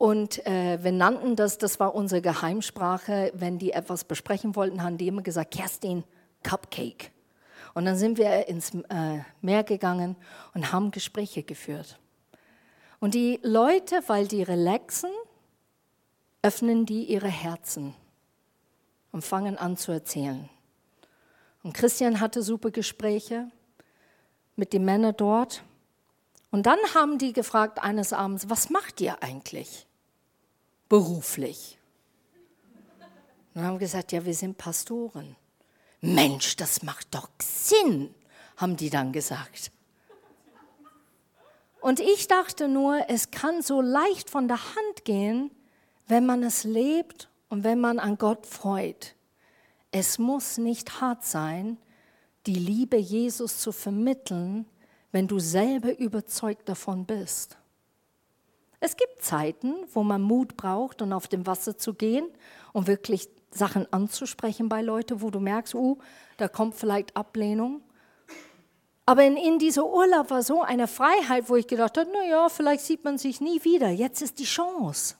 Und 0.00 0.46
äh, 0.46 0.82
wir 0.82 0.92
nannten 0.92 1.36
das, 1.36 1.58
das 1.58 1.78
war 1.78 1.94
unsere 1.94 2.22
Geheimsprache, 2.22 3.32
wenn 3.34 3.58
die 3.58 3.72
etwas 3.72 4.04
besprechen 4.04 4.56
wollten, 4.56 4.82
haben 4.82 4.96
die 4.96 5.08
immer 5.08 5.20
gesagt, 5.20 5.50
Kerstin, 5.50 6.04
Cupcake. 6.42 7.10
Und 7.74 7.84
dann 7.84 7.96
sind 7.96 8.16
wir 8.16 8.48
ins 8.48 8.72
äh, 8.88 9.18
Meer 9.42 9.62
gegangen 9.62 10.16
und 10.54 10.72
haben 10.72 10.90
Gespräche 10.90 11.42
geführt. 11.42 11.98
Und 12.98 13.12
die 13.12 13.40
Leute, 13.42 14.02
weil 14.06 14.26
die 14.26 14.42
relaxen, 14.42 15.10
öffnen 16.40 16.86
die 16.86 17.04
ihre 17.04 17.28
Herzen 17.28 17.92
und 19.12 19.22
fangen 19.22 19.58
an 19.58 19.76
zu 19.76 19.92
erzählen. 19.92 20.48
Und 21.62 21.74
Christian 21.74 22.20
hatte 22.20 22.42
super 22.42 22.70
Gespräche 22.70 23.50
mit 24.56 24.72
den 24.72 24.86
Männern 24.86 25.14
dort. 25.14 25.62
Und 26.50 26.64
dann 26.64 26.78
haben 26.94 27.18
die 27.18 27.34
gefragt 27.34 27.82
eines 27.82 28.14
Abends, 28.14 28.48
was 28.48 28.70
macht 28.70 29.02
ihr 29.02 29.22
eigentlich? 29.22 29.86
Beruflich? 30.90 31.78
Und 33.54 33.62
haben 33.62 33.78
gesagt, 33.78 34.12
ja, 34.12 34.22
wir 34.26 34.34
sind 34.34 34.58
Pastoren. 34.58 35.36
Mensch, 36.02 36.56
das 36.56 36.82
macht 36.82 37.14
doch 37.14 37.30
Sinn, 37.42 38.14
haben 38.58 38.76
die 38.76 38.90
dann 38.90 39.12
gesagt. 39.12 39.72
Und 41.80 41.98
ich 41.98 42.28
dachte 42.28 42.68
nur, 42.68 43.08
es 43.08 43.30
kann 43.30 43.62
so 43.62 43.80
leicht 43.80 44.28
von 44.28 44.48
der 44.48 44.58
Hand 44.58 45.04
gehen, 45.04 45.50
wenn 46.06 46.26
man 46.26 46.42
es 46.42 46.64
lebt 46.64 47.30
und 47.48 47.64
wenn 47.64 47.80
man 47.80 47.98
an 47.98 48.18
Gott 48.18 48.46
freut. 48.46 49.14
Es 49.90 50.18
muss 50.18 50.58
nicht 50.58 51.00
hart 51.00 51.24
sein, 51.24 51.78
die 52.46 52.54
Liebe 52.54 52.96
Jesus 52.96 53.58
zu 53.58 53.72
vermitteln, 53.72 54.66
wenn 55.12 55.26
du 55.26 55.38
selber 55.38 55.98
überzeugt 55.98 56.68
davon 56.68 57.06
bist. 57.06 57.56
Es 58.80 58.96
gibt 58.96 59.22
Zeiten, 59.22 59.74
wo 59.92 60.02
man 60.02 60.22
Mut 60.22 60.56
braucht, 60.56 61.02
um 61.02 61.12
auf 61.12 61.28
dem 61.28 61.46
Wasser 61.46 61.76
zu 61.76 61.92
gehen 61.92 62.26
und 62.72 62.86
wirklich 62.86 63.28
Sachen 63.50 63.86
anzusprechen 63.92 64.68
bei 64.68 64.80
Leuten, 64.80 65.20
wo 65.20 65.30
du 65.30 65.38
merkst, 65.38 65.74
uh, 65.74 65.98
da 66.38 66.48
kommt 66.48 66.74
vielleicht 66.74 67.14
Ablehnung. 67.16 67.82
Aber 69.04 69.24
in, 69.24 69.36
in 69.36 69.58
dieser 69.58 69.84
Urlaub 69.84 70.30
war 70.30 70.42
so 70.42 70.62
eine 70.62 70.86
Freiheit, 70.86 71.50
wo 71.50 71.56
ich 71.56 71.66
gedacht 71.66 71.98
habe, 71.98 72.10
naja, 72.10 72.48
vielleicht 72.48 72.84
sieht 72.84 73.04
man 73.04 73.18
sich 73.18 73.40
nie 73.40 73.62
wieder. 73.64 73.90
Jetzt 73.90 74.22
ist 74.22 74.38
die 74.38 74.44
Chance. 74.44 75.16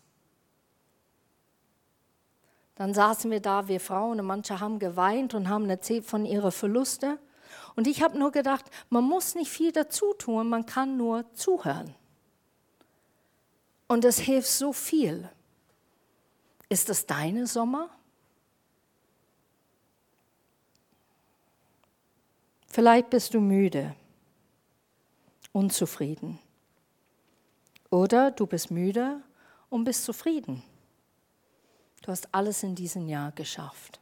Dann 2.77 2.95
saßen 2.95 3.31
wir 3.31 3.41
da, 3.41 3.69
wir 3.69 3.81
Frauen, 3.81 4.21
und 4.21 4.27
manche 4.27 4.61
haben 4.61 4.79
geweint 4.79 5.35
und 5.35 5.51
haben 5.51 5.69
erzählt 5.69 6.07
von 6.07 6.25
ihren 6.25 6.53
Verlusten. 6.53 7.19
Und 7.77 7.87
ich 7.87 8.03
habe 8.03 8.19
nur 8.19 8.31
gedacht, 8.31 8.65
man 8.89 9.05
muss 9.05 9.35
nicht 9.35 9.51
viel 9.51 9.73
dazu 9.73 10.15
tun, 10.15 10.49
man 10.49 10.65
kann 10.65 10.97
nur 10.97 11.25
zuhören. 11.35 11.95
Und 13.91 14.05
das 14.05 14.21
hilft 14.21 14.47
so 14.47 14.73
viel. 14.73 15.29
Ist 16.69 16.89
das 16.89 17.07
deine 17.07 17.49
Sommer? 17.49 17.91
Vielleicht 22.69 23.11
bist 23.11 23.35
du 23.35 23.41
müde, 23.41 23.97
unzufrieden. 25.51 26.39
Oder 27.91 28.31
du 28.31 28.47
bist 28.47 28.71
müde 28.71 29.25
und 29.71 29.83
bist 29.83 30.05
zufrieden. 30.05 30.63
Du 32.03 32.13
hast 32.13 32.33
alles 32.33 32.63
in 32.63 32.77
diesem 32.77 33.09
Jahr 33.09 33.33
geschafft. 33.33 33.99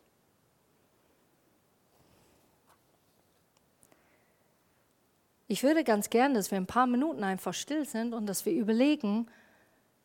Ich 5.46 5.62
würde 5.62 5.82
ganz 5.82 6.10
gerne, 6.10 6.34
dass 6.34 6.50
wir 6.50 6.58
ein 6.58 6.66
paar 6.66 6.86
Minuten 6.86 7.24
einfach 7.24 7.54
still 7.54 7.86
sind 7.86 8.12
und 8.12 8.26
dass 8.26 8.44
wir 8.44 8.52
überlegen, 8.52 9.30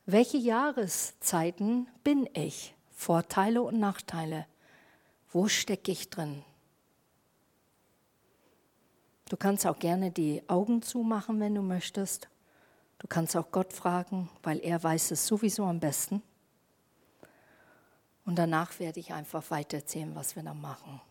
welche 0.05 0.37
Jahreszeiten 0.37 1.87
bin 2.03 2.29
ich? 2.33 2.75
Vorteile 2.91 3.61
und 3.61 3.79
Nachteile. 3.79 4.45
Wo 5.31 5.47
stecke 5.47 5.91
ich 5.91 6.09
drin? 6.09 6.43
Du 9.29 9.37
kannst 9.37 9.65
auch 9.65 9.79
gerne 9.79 10.11
die 10.11 10.43
Augen 10.47 10.81
zumachen, 10.81 11.39
wenn 11.39 11.55
du 11.55 11.61
möchtest. 11.61 12.27
Du 12.99 13.07
kannst 13.07 13.35
auch 13.35 13.49
Gott 13.51 13.71
fragen, 13.71 14.29
weil 14.43 14.59
er 14.59 14.81
weiß 14.83 15.11
es 15.11 15.25
sowieso 15.25 15.63
am 15.63 15.79
besten. 15.79 16.21
Und 18.25 18.35
danach 18.35 18.79
werde 18.79 18.99
ich 18.99 19.13
einfach 19.13 19.49
weitererzählen, 19.51 20.13
was 20.15 20.35
wir 20.35 20.43
da 20.43 20.53
machen. 20.53 21.01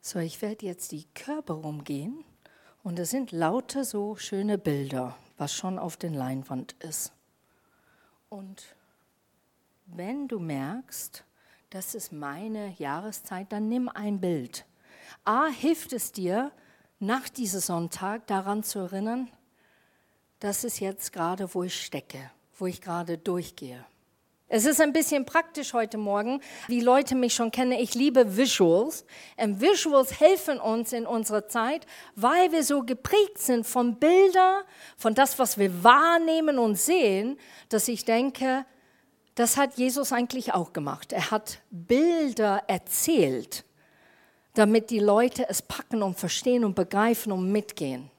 So, 0.00 0.20
ich 0.20 0.40
werde 0.42 0.64
jetzt 0.64 0.92
die 0.92 1.04
Körper 1.14 1.54
rumgehen 1.54 2.24
und 2.82 2.98
es 2.98 3.10
sind 3.10 3.32
lauter 3.32 3.84
so 3.84 4.16
schöne 4.16 4.58
Bilder 4.58 5.16
was 5.38 5.54
schon 5.54 5.78
auf 5.78 5.96
den 5.96 6.12
Leinwand 6.12 6.72
ist. 6.80 7.12
Und 8.28 8.76
wenn 9.86 10.28
du 10.28 10.38
merkst, 10.38 11.24
das 11.70 11.94
ist 11.94 12.12
meine 12.12 12.74
Jahreszeit, 12.78 13.52
dann 13.52 13.68
nimm 13.68 13.88
ein 13.88 14.20
Bild. 14.20 14.66
A, 15.24 15.46
hilft 15.46 15.92
es 15.92 16.12
dir, 16.12 16.52
nach 16.98 17.28
diesem 17.28 17.60
Sonntag 17.60 18.26
daran 18.26 18.62
zu 18.62 18.80
erinnern, 18.80 19.30
das 20.40 20.64
ist 20.64 20.80
jetzt 20.80 21.12
gerade, 21.12 21.54
wo 21.54 21.62
ich 21.62 21.84
stecke, 21.84 22.30
wo 22.56 22.66
ich 22.66 22.80
gerade 22.80 23.18
durchgehe. 23.18 23.84
Es 24.50 24.64
ist 24.64 24.80
ein 24.80 24.94
bisschen 24.94 25.26
praktisch 25.26 25.74
heute 25.74 25.98
Morgen, 25.98 26.40
wie 26.68 26.80
Leute 26.80 27.14
mich 27.14 27.34
schon 27.34 27.50
kennen. 27.50 27.72
Ich 27.72 27.94
liebe 27.94 28.38
Visuals. 28.38 29.04
Und 29.36 29.60
Visuals 29.60 30.20
helfen 30.20 30.58
uns 30.58 30.94
in 30.94 31.04
unserer 31.06 31.48
Zeit, 31.48 31.84
weil 32.14 32.50
wir 32.50 32.64
so 32.64 32.82
geprägt 32.82 33.36
sind 33.36 33.66
von 33.66 33.96
Bildern, 33.96 34.64
von 34.96 35.14
das, 35.14 35.38
was 35.38 35.58
wir 35.58 35.84
wahrnehmen 35.84 36.58
und 36.58 36.76
sehen, 36.76 37.38
dass 37.68 37.88
ich 37.88 38.06
denke, 38.06 38.64
das 39.34 39.58
hat 39.58 39.76
Jesus 39.76 40.12
eigentlich 40.12 40.54
auch 40.54 40.72
gemacht. 40.72 41.12
Er 41.12 41.30
hat 41.30 41.60
Bilder 41.70 42.62
erzählt, 42.68 43.64
damit 44.54 44.88
die 44.88 44.98
Leute 44.98 45.46
es 45.50 45.60
packen 45.60 46.02
und 46.02 46.18
verstehen 46.18 46.64
und 46.64 46.74
begreifen 46.74 47.32
und 47.32 47.52
mitgehen. 47.52 48.10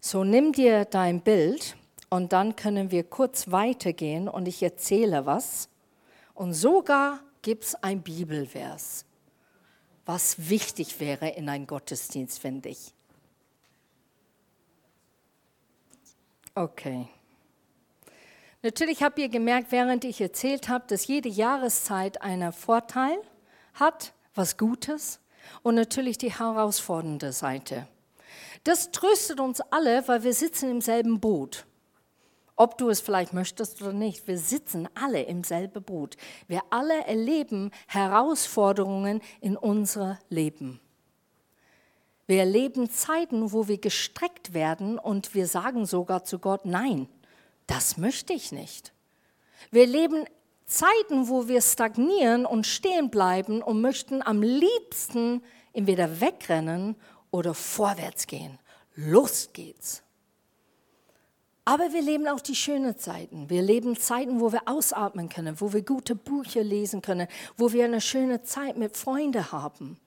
So 0.00 0.22
nimm 0.22 0.52
dir 0.52 0.84
dein 0.84 1.20
Bild 1.20 1.76
und 2.10 2.32
dann 2.32 2.56
können 2.56 2.90
wir 2.90 3.04
kurz 3.04 3.50
weitergehen 3.50 4.28
und 4.28 4.48
ich 4.48 4.62
erzähle 4.62 5.26
was. 5.26 5.68
Und 6.34 6.54
sogar 6.54 7.20
gibt 7.42 7.64
es 7.64 7.74
ein 7.74 8.02
Bibelvers, 8.02 9.04
was 10.06 10.48
wichtig 10.48 11.00
wäre 11.00 11.28
in 11.28 11.48
einem 11.48 11.66
Gottesdienst, 11.66 12.38
finde 12.38 12.70
ich. 12.70 12.94
Okay. 16.54 17.08
Natürlich 18.62 19.02
habt 19.02 19.18
ihr 19.18 19.28
gemerkt, 19.28 19.70
während 19.70 20.04
ich 20.04 20.20
erzählt 20.20 20.68
habe, 20.68 20.84
dass 20.88 21.06
jede 21.06 21.28
Jahreszeit 21.28 22.22
einen 22.22 22.52
Vorteil 22.52 23.16
hat, 23.74 24.12
was 24.34 24.56
Gutes 24.56 25.20
und 25.62 25.76
natürlich 25.76 26.18
die 26.18 26.36
herausfordernde 26.36 27.32
Seite. 27.32 27.86
Das 28.64 28.90
tröstet 28.90 29.38
uns 29.38 29.60
alle, 29.60 30.06
weil 30.08 30.24
wir 30.24 30.34
sitzen 30.34 30.70
im 30.70 30.80
selben 30.80 31.20
Boot 31.20 31.66
ob 32.58 32.76
du 32.76 32.90
es 32.90 33.00
vielleicht 33.00 33.32
möchtest 33.32 33.80
oder 33.80 33.92
nicht. 33.92 34.26
Wir 34.26 34.36
sitzen 34.36 34.88
alle 34.94 35.22
im 35.22 35.44
selben 35.44 35.82
Boot. 35.82 36.16
Wir 36.48 36.60
alle 36.70 37.06
erleben 37.06 37.70
Herausforderungen 37.86 39.22
in 39.40 39.56
unserem 39.56 40.18
Leben. 40.28 40.80
Wir 42.26 42.40
erleben 42.40 42.90
Zeiten, 42.90 43.52
wo 43.52 43.68
wir 43.68 43.78
gestreckt 43.78 44.52
werden 44.52 44.98
und 44.98 45.34
wir 45.34 45.46
sagen 45.46 45.86
sogar 45.86 46.24
zu 46.24 46.38
Gott, 46.38 46.66
nein, 46.66 47.08
das 47.66 47.96
möchte 47.96 48.32
ich 48.32 48.52
nicht. 48.52 48.92
Wir 49.70 49.82
erleben 49.82 50.24
Zeiten, 50.66 51.28
wo 51.28 51.48
wir 51.48 51.62
stagnieren 51.62 52.44
und 52.44 52.66
stehen 52.66 53.08
bleiben 53.08 53.62
und 53.62 53.80
möchten 53.80 54.20
am 54.20 54.42
liebsten 54.42 55.42
entweder 55.72 56.20
wegrennen 56.20 56.96
oder 57.30 57.54
vorwärts 57.54 58.26
gehen. 58.26 58.58
Los 58.94 59.50
geht's. 59.52 60.02
Aber 61.68 61.92
wir 61.92 62.00
leben 62.00 62.26
auch 62.28 62.40
die 62.40 62.54
schönen 62.54 62.96
Zeiten. 62.96 63.50
Wir 63.50 63.60
leben 63.60 63.94
Zeiten, 63.94 64.40
wo 64.40 64.52
wir 64.52 64.62
ausatmen 64.64 65.28
können, 65.28 65.60
wo 65.60 65.70
wir 65.70 65.82
gute 65.82 66.14
Bücher 66.14 66.64
lesen 66.64 67.02
können, 67.02 67.28
wo 67.58 67.74
wir 67.74 67.84
eine 67.84 68.00
schöne 68.00 68.42
Zeit 68.42 68.78
mit 68.78 68.96
Freunden 68.96 69.52
haben, 69.52 70.00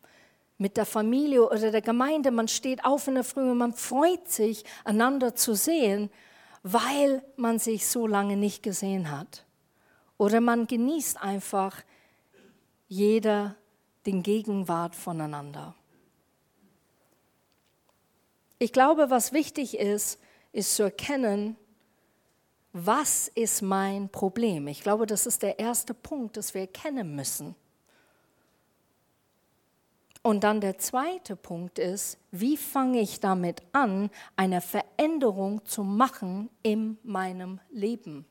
mit 0.57 0.75
der 0.75 0.87
Familie 0.87 1.47
oder 1.47 1.69
der 1.69 1.83
Gemeinde. 1.83 2.31
Man 2.31 2.47
steht 2.47 2.83
auf 2.83 3.07
in 3.07 3.13
der 3.13 3.23
Früh 3.23 3.51
und 3.51 3.59
man 3.59 3.73
freut 3.73 4.27
sich, 4.27 4.65
einander 4.85 5.35
zu 5.35 5.53
sehen, 5.53 6.09
weil 6.63 7.23
man 7.35 7.59
sich 7.59 7.85
so 7.85 8.07
lange 8.07 8.37
nicht 8.37 8.63
gesehen 8.63 9.11
hat. 9.11 9.45
Oder 10.17 10.41
man 10.41 10.65
genießt 10.65 11.21
einfach 11.21 11.83
jeder 12.87 13.55
den 14.07 14.23
Gegenwart 14.23 14.95
voneinander. 14.95 15.75
Ich 18.57 18.73
glaube, 18.73 19.11
was 19.11 19.31
wichtig 19.31 19.77
ist, 19.77 20.17
ist 20.51 20.75
zu 20.75 20.83
erkennen, 20.83 21.55
was 22.73 23.27
ist 23.29 23.61
mein 23.61 24.09
Problem? 24.09 24.67
Ich 24.67 24.81
glaube, 24.81 25.05
das 25.05 25.25
ist 25.25 25.43
der 25.43 25.59
erste 25.59 25.93
Punkt, 25.93 26.37
das 26.37 26.53
wir 26.53 26.61
erkennen 26.61 27.15
müssen. 27.15 27.55
Und 30.23 30.43
dann 30.43 30.61
der 30.61 30.77
zweite 30.77 31.35
Punkt 31.35 31.79
ist, 31.79 32.17
wie 32.31 32.55
fange 32.55 33.01
ich 33.01 33.19
damit 33.19 33.63
an, 33.71 34.11
eine 34.35 34.61
Veränderung 34.61 35.65
zu 35.65 35.83
machen 35.83 36.49
in 36.61 36.97
meinem 37.03 37.59
Leben? 37.71 38.25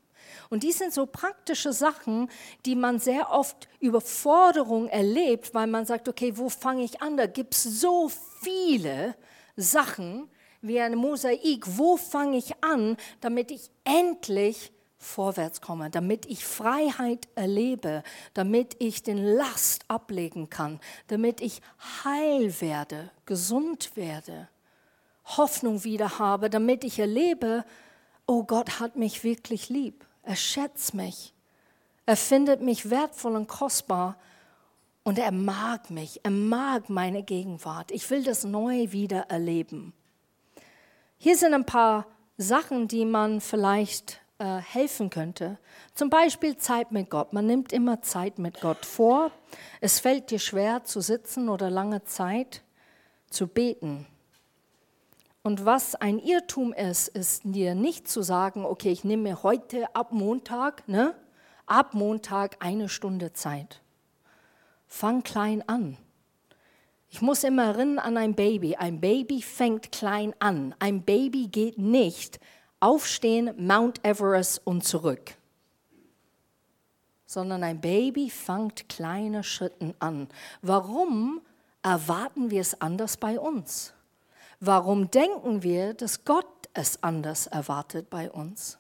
Und 0.51 0.63
die 0.63 0.73
sind 0.73 0.93
so 0.93 1.07
praktische 1.07 1.73
Sachen, 1.73 2.31
die 2.65 2.77
man 2.77 3.01
sehr 3.01 3.31
oft 3.33 3.69
Überforderung 3.81 4.87
erlebt, 4.89 5.53
weil 5.55 5.67
man 5.67 5.87
sagt, 5.87 6.09
okay, 6.09 6.37
wo 6.37 6.49
fange 6.49 6.85
ich 6.85 7.03
an? 7.03 7.17
Da 7.17 7.27
gibt 7.27 7.55
es 7.55 7.65
so 7.65 8.09
viele 8.43 9.17
Sachen, 9.57 10.29
wie 10.63 10.81
ein 10.81 10.95
Mosaik. 10.97 11.65
Wo 11.67 11.97
fange 11.97 12.37
ich 12.39 12.63
an, 12.63 12.97
damit 13.21 13.51
ich 13.51 13.71
endlich 13.85 14.73
vorwärts 15.01 15.61
komme, 15.61 15.89
damit 15.89 16.27
ich 16.27 16.45
Freiheit 16.45 17.27
erlebe, 17.35 18.03
damit 18.35 18.77
ich 18.79 19.03
den 19.03 19.17
Last 19.17 19.85
ablegen 19.89 20.51
kann, 20.51 20.79
damit 21.07 21.41
ich 21.41 21.63
heil 22.05 22.61
werde, 22.61 23.11
gesund 23.25 23.97
werde, 23.97 24.49
Hoffnung 25.25 25.85
wieder 25.85 26.19
habe, 26.19 26.51
damit 26.51 26.85
ich 26.85 26.99
erlebe, 26.99 27.65
oh 28.27 28.45
Gott 28.45 28.79
hat 28.79 28.97
mich 28.97 29.25
wirklich 29.25 29.71
lieb, 29.71 30.05
er 30.23 30.37
schätzt 30.37 30.93
mich, 30.93 31.33
er 32.05 32.17
findet 32.17 32.61
mich 32.61 32.91
wertvoll 32.91 33.37
und 33.37 33.49
kostbar 33.49 34.19
und 35.03 35.19
er 35.19 35.33
mag 35.33 35.91
mich, 35.91 36.21
er 36.25 36.31
mag 36.31 36.91
meine 36.91 37.23
Gegenwart. 37.23 37.91
Ich 37.91 38.11
will 38.11 38.23
das 38.23 38.45
neu 38.45 38.93
wieder 38.93 39.31
erleben. 39.31 39.95
Hier 41.23 41.37
sind 41.37 41.53
ein 41.53 41.67
paar 41.67 42.07
Sachen, 42.39 42.89
die 42.89 43.05
man 43.05 43.43
vielleicht 43.43 44.23
äh, 44.39 44.57
helfen 44.57 45.11
könnte. 45.11 45.59
Zum 45.93 46.09
Beispiel 46.09 46.57
Zeit 46.57 46.93
mit 46.93 47.11
Gott. 47.11 47.35
Man 47.35 47.45
nimmt 47.45 47.75
immer 47.75 48.01
Zeit 48.01 48.39
mit 48.39 48.63
Gott 48.63 48.87
vor. 48.87 49.31
Es 49.83 50.01
fällt 50.01 50.31
dir 50.31 50.39
schwer 50.39 50.83
zu 50.85 51.03
sitzen 51.03 51.51
oder 51.51 51.69
lange 51.69 52.05
Zeit 52.05 52.63
zu 53.29 53.49
beten. 53.49 54.07
Und 55.43 55.67
was 55.67 55.95
ein 55.95 56.19
Irrtum 56.19 56.73
ist, 56.73 57.09
ist 57.09 57.43
dir 57.45 57.75
nicht 57.75 58.09
zu 58.09 58.23
sagen, 58.23 58.65
okay, 58.65 58.91
ich 58.91 59.05
nehme 59.05 59.25
mir 59.25 59.43
heute 59.43 59.95
ab 59.95 60.13
Montag, 60.13 60.89
ne, 60.89 61.15
ab 61.67 61.93
Montag 61.93 62.57
eine 62.61 62.89
Stunde 62.89 63.35
Zeit. 63.35 63.83
Fang 64.87 65.23
klein 65.23 65.69
an. 65.69 65.99
Ich 67.13 67.21
muss 67.21 67.43
immer 67.43 67.65
erinnern 67.65 67.99
an 67.99 68.17
ein 68.17 68.35
Baby. 68.35 68.77
Ein 68.77 69.01
Baby 69.01 69.43
fängt 69.43 69.91
klein 69.91 70.33
an. 70.39 70.75
Ein 70.79 71.03
Baby 71.03 71.49
geht 71.49 71.77
nicht 71.77 72.39
aufstehen, 72.79 73.53
Mount 73.59 74.05
Everest 74.05 74.63
und 74.65 74.85
zurück. 74.85 75.35
Sondern 77.27 77.65
ein 77.65 77.81
Baby 77.81 78.31
fängt 78.31 78.89
kleine 78.89 79.43
Schritte 79.43 79.95
an. 79.99 80.29
Warum 80.63 81.41
erwarten 81.83 82.51
wir 82.51 82.61
es 82.61 82.81
anders 82.81 83.17
bei 83.17 83.39
uns? 83.39 83.93
Warum 84.61 85.11
denken 85.11 85.63
wir, 85.65 85.95
dass 85.95 86.25
Gott 86.25 86.47
es 86.75 87.03
anders 87.03 87.49
erwartet 87.49 88.09
bei 88.09 88.31
uns? 88.31 88.79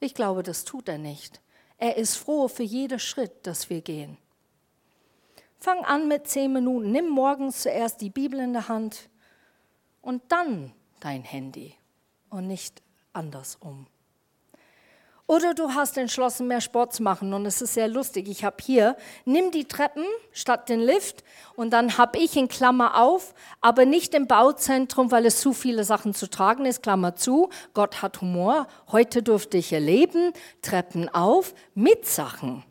Ich 0.00 0.14
glaube, 0.14 0.42
das 0.42 0.64
tut 0.64 0.88
er 0.88 0.98
nicht. 0.98 1.40
Er 1.78 1.96
ist 1.96 2.16
froh 2.16 2.48
für 2.48 2.62
jeden 2.62 2.98
Schritt, 2.98 3.46
dass 3.46 3.70
wir 3.70 3.80
gehen. 3.80 4.18
Fang 5.62 5.84
an 5.84 6.08
mit 6.08 6.26
zehn 6.26 6.54
Minuten. 6.54 6.90
Nimm 6.90 7.10
morgens 7.10 7.62
zuerst 7.62 8.00
die 8.00 8.08
Bibel 8.08 8.40
in 8.40 8.54
der 8.54 8.68
Hand 8.68 9.10
und 10.00 10.22
dann 10.28 10.72
dein 11.00 11.22
Handy 11.22 11.74
und 12.30 12.46
nicht 12.46 12.82
andersrum. 13.12 13.86
Oder 15.26 15.52
du 15.52 15.74
hast 15.74 15.98
entschlossen, 15.98 16.48
mehr 16.48 16.62
Sport 16.62 16.94
zu 16.94 17.02
machen 17.02 17.34
und 17.34 17.44
es 17.44 17.60
ist 17.60 17.74
sehr 17.74 17.88
lustig. 17.88 18.26
Ich 18.26 18.42
habe 18.42 18.56
hier, 18.60 18.96
nimm 19.26 19.50
die 19.50 19.66
Treppen 19.66 20.04
statt 20.32 20.70
den 20.70 20.80
Lift 20.80 21.22
und 21.54 21.70
dann 21.74 21.98
habe 21.98 22.18
ich 22.18 22.36
in 22.36 22.48
Klammer 22.48 23.00
auf, 23.00 23.34
aber 23.60 23.84
nicht 23.84 24.14
im 24.14 24.26
Bauzentrum, 24.26 25.12
weil 25.12 25.26
es 25.26 25.40
zu 25.40 25.52
viele 25.52 25.84
Sachen 25.84 26.14
zu 26.14 26.28
tragen 26.28 26.64
ist, 26.64 26.82
Klammer 26.82 27.16
zu. 27.16 27.50
Gott 27.74 28.00
hat 28.00 28.22
Humor. 28.22 28.66
Heute 28.90 29.22
durfte 29.22 29.58
ich 29.58 29.72
erleben, 29.72 30.32
Treppen 30.62 31.08
auf 31.10 31.54
mit 31.74 32.06
Sachen. 32.06 32.64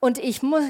Und 0.00 0.18
ich 0.18 0.42
muss 0.42 0.64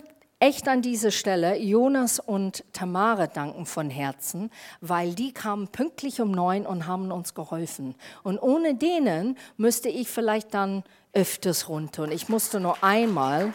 echt 0.44 0.68
an 0.68 0.82
dieser 0.82 1.10
Stelle 1.10 1.56
Jonas 1.56 2.20
und 2.20 2.64
Tamara 2.74 3.28
danken 3.28 3.64
von 3.64 3.88
Herzen, 3.88 4.50
weil 4.82 5.14
die 5.14 5.32
kamen 5.32 5.68
pünktlich 5.68 6.20
um 6.20 6.32
neun 6.32 6.66
und 6.66 6.86
haben 6.86 7.10
uns 7.10 7.32
geholfen. 7.32 7.94
Und 8.22 8.38
ohne 8.38 8.74
denen 8.74 9.38
müsste 9.56 9.88
ich 9.88 10.06
vielleicht 10.06 10.52
dann 10.52 10.84
öfters 11.14 11.70
runter. 11.70 12.02
Und 12.02 12.12
ich 12.12 12.28
musste 12.28 12.60
nur 12.60 12.84
einmal. 12.84 13.54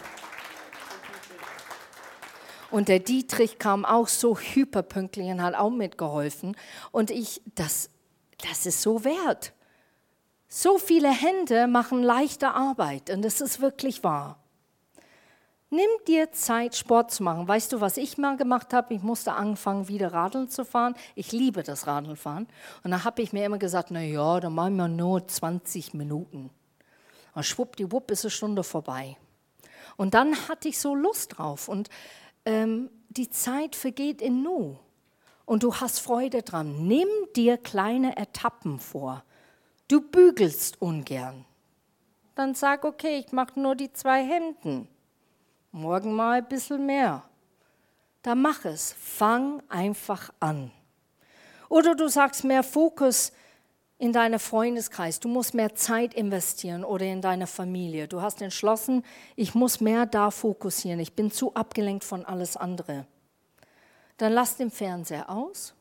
Und 2.71 2.87
der 2.87 2.99
Dietrich 2.99 3.59
kam 3.59 3.85
auch 3.85 4.07
so 4.07 4.39
hyperpünktlich 4.39 5.27
und 5.27 5.43
hat 5.43 5.53
auch 5.53 5.69
mitgeholfen. 5.69 6.57
Und 6.91 7.11
ich, 7.11 7.39
das, 7.53 7.91
das 8.49 8.65
ist 8.65 8.81
so 8.81 9.03
wert. 9.03 9.53
So 10.47 10.79
viele 10.79 11.11
Hände 11.11 11.67
machen 11.67 12.01
leichte 12.01 12.49
Arbeit 12.49 13.11
und 13.11 13.23
das 13.23 13.41
ist 13.41 13.61
wirklich 13.61 14.03
wahr. 14.03 14.39
Nimm 15.71 15.89
dir 16.07 16.31
Zeit, 16.31 16.75
Sport 16.75 17.11
zu 17.11 17.21
machen. 17.21 17.47
Weißt 17.47 17.71
du, 17.71 17.79
was 17.79 17.97
ich 17.97 18.17
mal 18.17 18.37
gemacht 18.37 18.73
habe? 18.73 18.95
Ich 18.95 19.03
musste 19.03 19.33
anfangen, 19.33 19.87
wieder 19.87 20.13
Radeln 20.13 20.49
zu 20.49 20.65
fahren. 20.65 20.95
Ich 21.13 21.31
liebe 21.31 21.61
das 21.61 21.85
Radlfahren. 21.85 22.47
Und 22.83 22.89
da 22.89 23.03
habe 23.03 23.21
ich 23.21 23.33
mir 23.33 23.45
immer 23.45 23.59
gesagt, 23.59 23.91
na 23.91 24.01
ja, 24.01 24.39
dann 24.39 24.55
machen 24.55 24.77
wir 24.77 24.87
nur 24.87 25.27
20 25.27 25.93
Minuten. 25.93 26.49
Und 27.35 27.45
schwuppdiwupp 27.45 28.09
ist 28.09 28.25
eine 28.25 28.31
Stunde 28.31 28.63
vorbei. 28.63 29.15
Und 29.95 30.15
dann 30.15 30.35
hatte 30.47 30.69
ich 30.69 30.79
so 30.79 30.95
Lust 30.95 31.37
drauf. 31.37 31.67
Und 31.67 31.89
ähm, 32.45 32.89
die 33.09 33.29
Zeit 33.29 33.75
vergeht 33.75 34.23
in 34.23 34.41
Nu. 34.41 34.79
Und 35.45 35.61
du 35.61 35.75
hast 35.75 35.99
Freude 35.99 36.41
dran. 36.41 36.87
Nimm 36.87 37.09
dir 37.35 37.57
kleine 37.57 38.17
Etappen 38.17 38.79
vor. 38.79 39.23
Du 39.87 40.01
bügelst 40.01 40.81
ungern. 40.81 41.45
Dann 42.33 42.55
sag, 42.55 42.85
okay, 42.85 43.23
ich 43.23 43.31
mache 43.33 43.59
nur 43.59 43.75
die 43.75 43.93
zwei 43.93 44.23
Hemden 44.23 44.87
morgen 45.71 46.13
mal 46.13 46.39
ein 46.39 46.47
bisschen 46.47 46.85
mehr. 46.85 47.23
Da 48.21 48.35
mach 48.35 48.65
es, 48.65 48.93
fang 48.93 49.63
einfach 49.69 50.31
an. 50.39 50.71
Oder 51.69 51.95
du 51.95 52.07
sagst 52.07 52.43
mehr 52.43 52.63
Fokus 52.63 53.31
in 53.97 54.13
deinen 54.13 54.39
Freundeskreis, 54.39 55.19
du 55.19 55.27
musst 55.27 55.53
mehr 55.53 55.75
Zeit 55.75 56.13
investieren 56.13 56.83
oder 56.83 57.05
in 57.05 57.21
deine 57.21 57.47
Familie. 57.47 58.07
Du 58.07 58.21
hast 58.21 58.41
entschlossen, 58.41 59.03
ich 59.35 59.55
muss 59.55 59.81
mehr 59.81 60.05
da 60.05 60.31
fokussieren, 60.31 60.99
ich 60.99 61.13
bin 61.13 61.31
zu 61.31 61.53
abgelenkt 61.53 62.03
von 62.03 62.25
alles 62.25 62.57
andere. 62.57 63.05
Dann 64.17 64.33
lass 64.33 64.57
den 64.57 64.71
Fernseher 64.71 65.29
aus, 65.29 65.73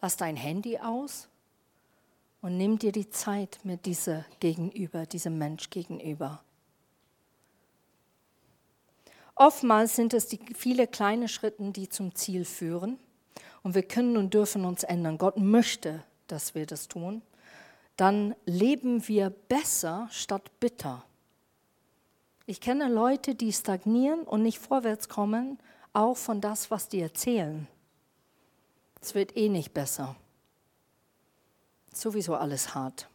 lass 0.00 0.16
dein 0.16 0.36
Handy 0.36 0.78
aus 0.78 1.28
und 2.40 2.56
nimm 2.56 2.78
dir 2.78 2.92
die 2.92 3.10
Zeit 3.10 3.58
mit 3.62 3.86
dieser 3.86 4.24
Gegenüber, 4.40 5.06
diesem 5.06 5.38
Mensch 5.38 5.70
gegenüber. 5.70 6.42
Oftmals 9.40 9.94
sind 9.94 10.14
es 10.14 10.26
die 10.26 10.40
viele 10.56 10.88
kleine 10.88 11.28
Schritte, 11.28 11.70
die 11.70 11.88
zum 11.88 12.12
Ziel 12.16 12.44
führen. 12.44 12.98
Und 13.62 13.76
wir 13.76 13.84
können 13.84 14.16
und 14.16 14.34
dürfen 14.34 14.64
uns 14.64 14.82
ändern. 14.82 15.16
Gott 15.16 15.38
möchte, 15.38 16.02
dass 16.26 16.56
wir 16.56 16.66
das 16.66 16.88
tun. 16.88 17.22
Dann 17.96 18.34
leben 18.46 19.06
wir 19.06 19.30
besser 19.30 20.08
statt 20.10 20.50
bitter. 20.58 21.04
Ich 22.46 22.60
kenne 22.60 22.88
Leute, 22.88 23.36
die 23.36 23.52
stagnieren 23.52 24.22
und 24.24 24.42
nicht 24.42 24.58
vorwärts 24.58 25.08
kommen, 25.08 25.58
auch 25.92 26.16
von 26.16 26.40
das, 26.40 26.72
was 26.72 26.88
die 26.88 27.00
erzählen. 27.00 27.68
Es 29.00 29.14
wird 29.14 29.36
eh 29.36 29.48
nicht 29.48 29.72
besser. 29.72 30.16
Sowieso 31.94 32.34
alles 32.34 32.74
hart. 32.74 33.08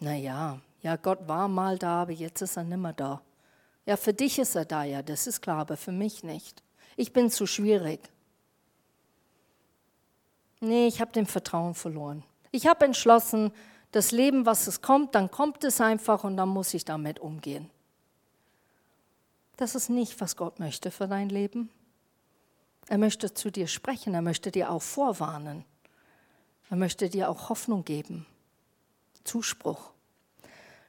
Naja, 0.00 0.60
ja, 0.82 0.96
Gott 0.96 1.26
war 1.28 1.48
mal 1.48 1.78
da, 1.78 2.02
aber 2.02 2.12
jetzt 2.12 2.42
ist 2.42 2.58
er 2.58 2.64
nimmer 2.64 2.92
da. 2.92 3.22
Ja, 3.86 3.96
für 3.96 4.14
dich 4.14 4.38
ist 4.38 4.54
er 4.54 4.64
da, 4.64 4.84
ja, 4.84 5.02
das 5.02 5.26
ist 5.26 5.40
klar, 5.40 5.58
aber 5.58 5.76
für 5.76 5.92
mich 5.92 6.22
nicht. 6.22 6.62
Ich 6.96 7.12
bin 7.12 7.30
zu 7.30 7.46
schwierig. 7.46 8.00
Nee, 10.60 10.86
ich 10.86 11.00
habe 11.00 11.12
den 11.12 11.26
Vertrauen 11.26 11.74
verloren. 11.74 12.22
Ich 12.50 12.66
habe 12.66 12.84
entschlossen, 12.84 13.52
das 13.92 14.12
Leben, 14.12 14.46
was 14.46 14.66
es 14.66 14.82
kommt, 14.82 15.14
dann 15.14 15.30
kommt 15.30 15.64
es 15.64 15.80
einfach 15.80 16.24
und 16.24 16.36
dann 16.36 16.48
muss 16.48 16.74
ich 16.74 16.84
damit 16.84 17.18
umgehen. 17.18 17.70
Das 19.56 19.74
ist 19.74 19.90
nicht, 19.90 20.20
was 20.20 20.36
Gott 20.36 20.58
möchte 20.58 20.90
für 20.90 21.08
dein 21.08 21.28
Leben. 21.28 21.70
Er 22.88 22.98
möchte 22.98 23.34
zu 23.34 23.50
dir 23.50 23.66
sprechen, 23.66 24.14
er 24.14 24.22
möchte 24.22 24.50
dir 24.50 24.70
auch 24.70 24.82
vorwarnen. 24.82 25.64
Er 26.70 26.76
möchte 26.76 27.08
dir 27.08 27.28
auch 27.28 27.48
Hoffnung 27.48 27.84
geben. 27.84 28.26
Zuspruch. 29.24 29.90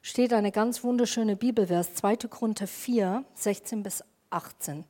Steht 0.04 0.32
eine 0.32 0.50
ganz 0.50 0.82
wunderschöne 0.82 1.36
Bibelvers, 1.36 1.94
2. 1.94 2.16
Korinther 2.28 2.66
4, 2.66 3.24
16 3.34 3.84
bis 3.84 4.02
18. 4.30 4.84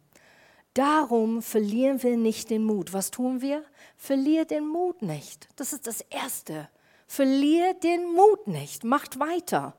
Darum 0.72 1.42
verlieren 1.42 2.02
wir 2.02 2.16
nicht 2.16 2.48
den 2.48 2.64
Mut. 2.64 2.94
Was 2.94 3.10
tun 3.10 3.42
wir? 3.42 3.62
Verlier 3.98 4.46
den 4.46 4.66
Mut 4.66 5.02
nicht. 5.02 5.50
Das 5.56 5.74
ist 5.74 5.86
das 5.86 6.00
Erste. 6.00 6.66
Verlier 7.06 7.74
den 7.74 8.10
Mut 8.14 8.46
nicht. 8.46 8.84
Macht 8.84 9.20
weiter. 9.20 9.74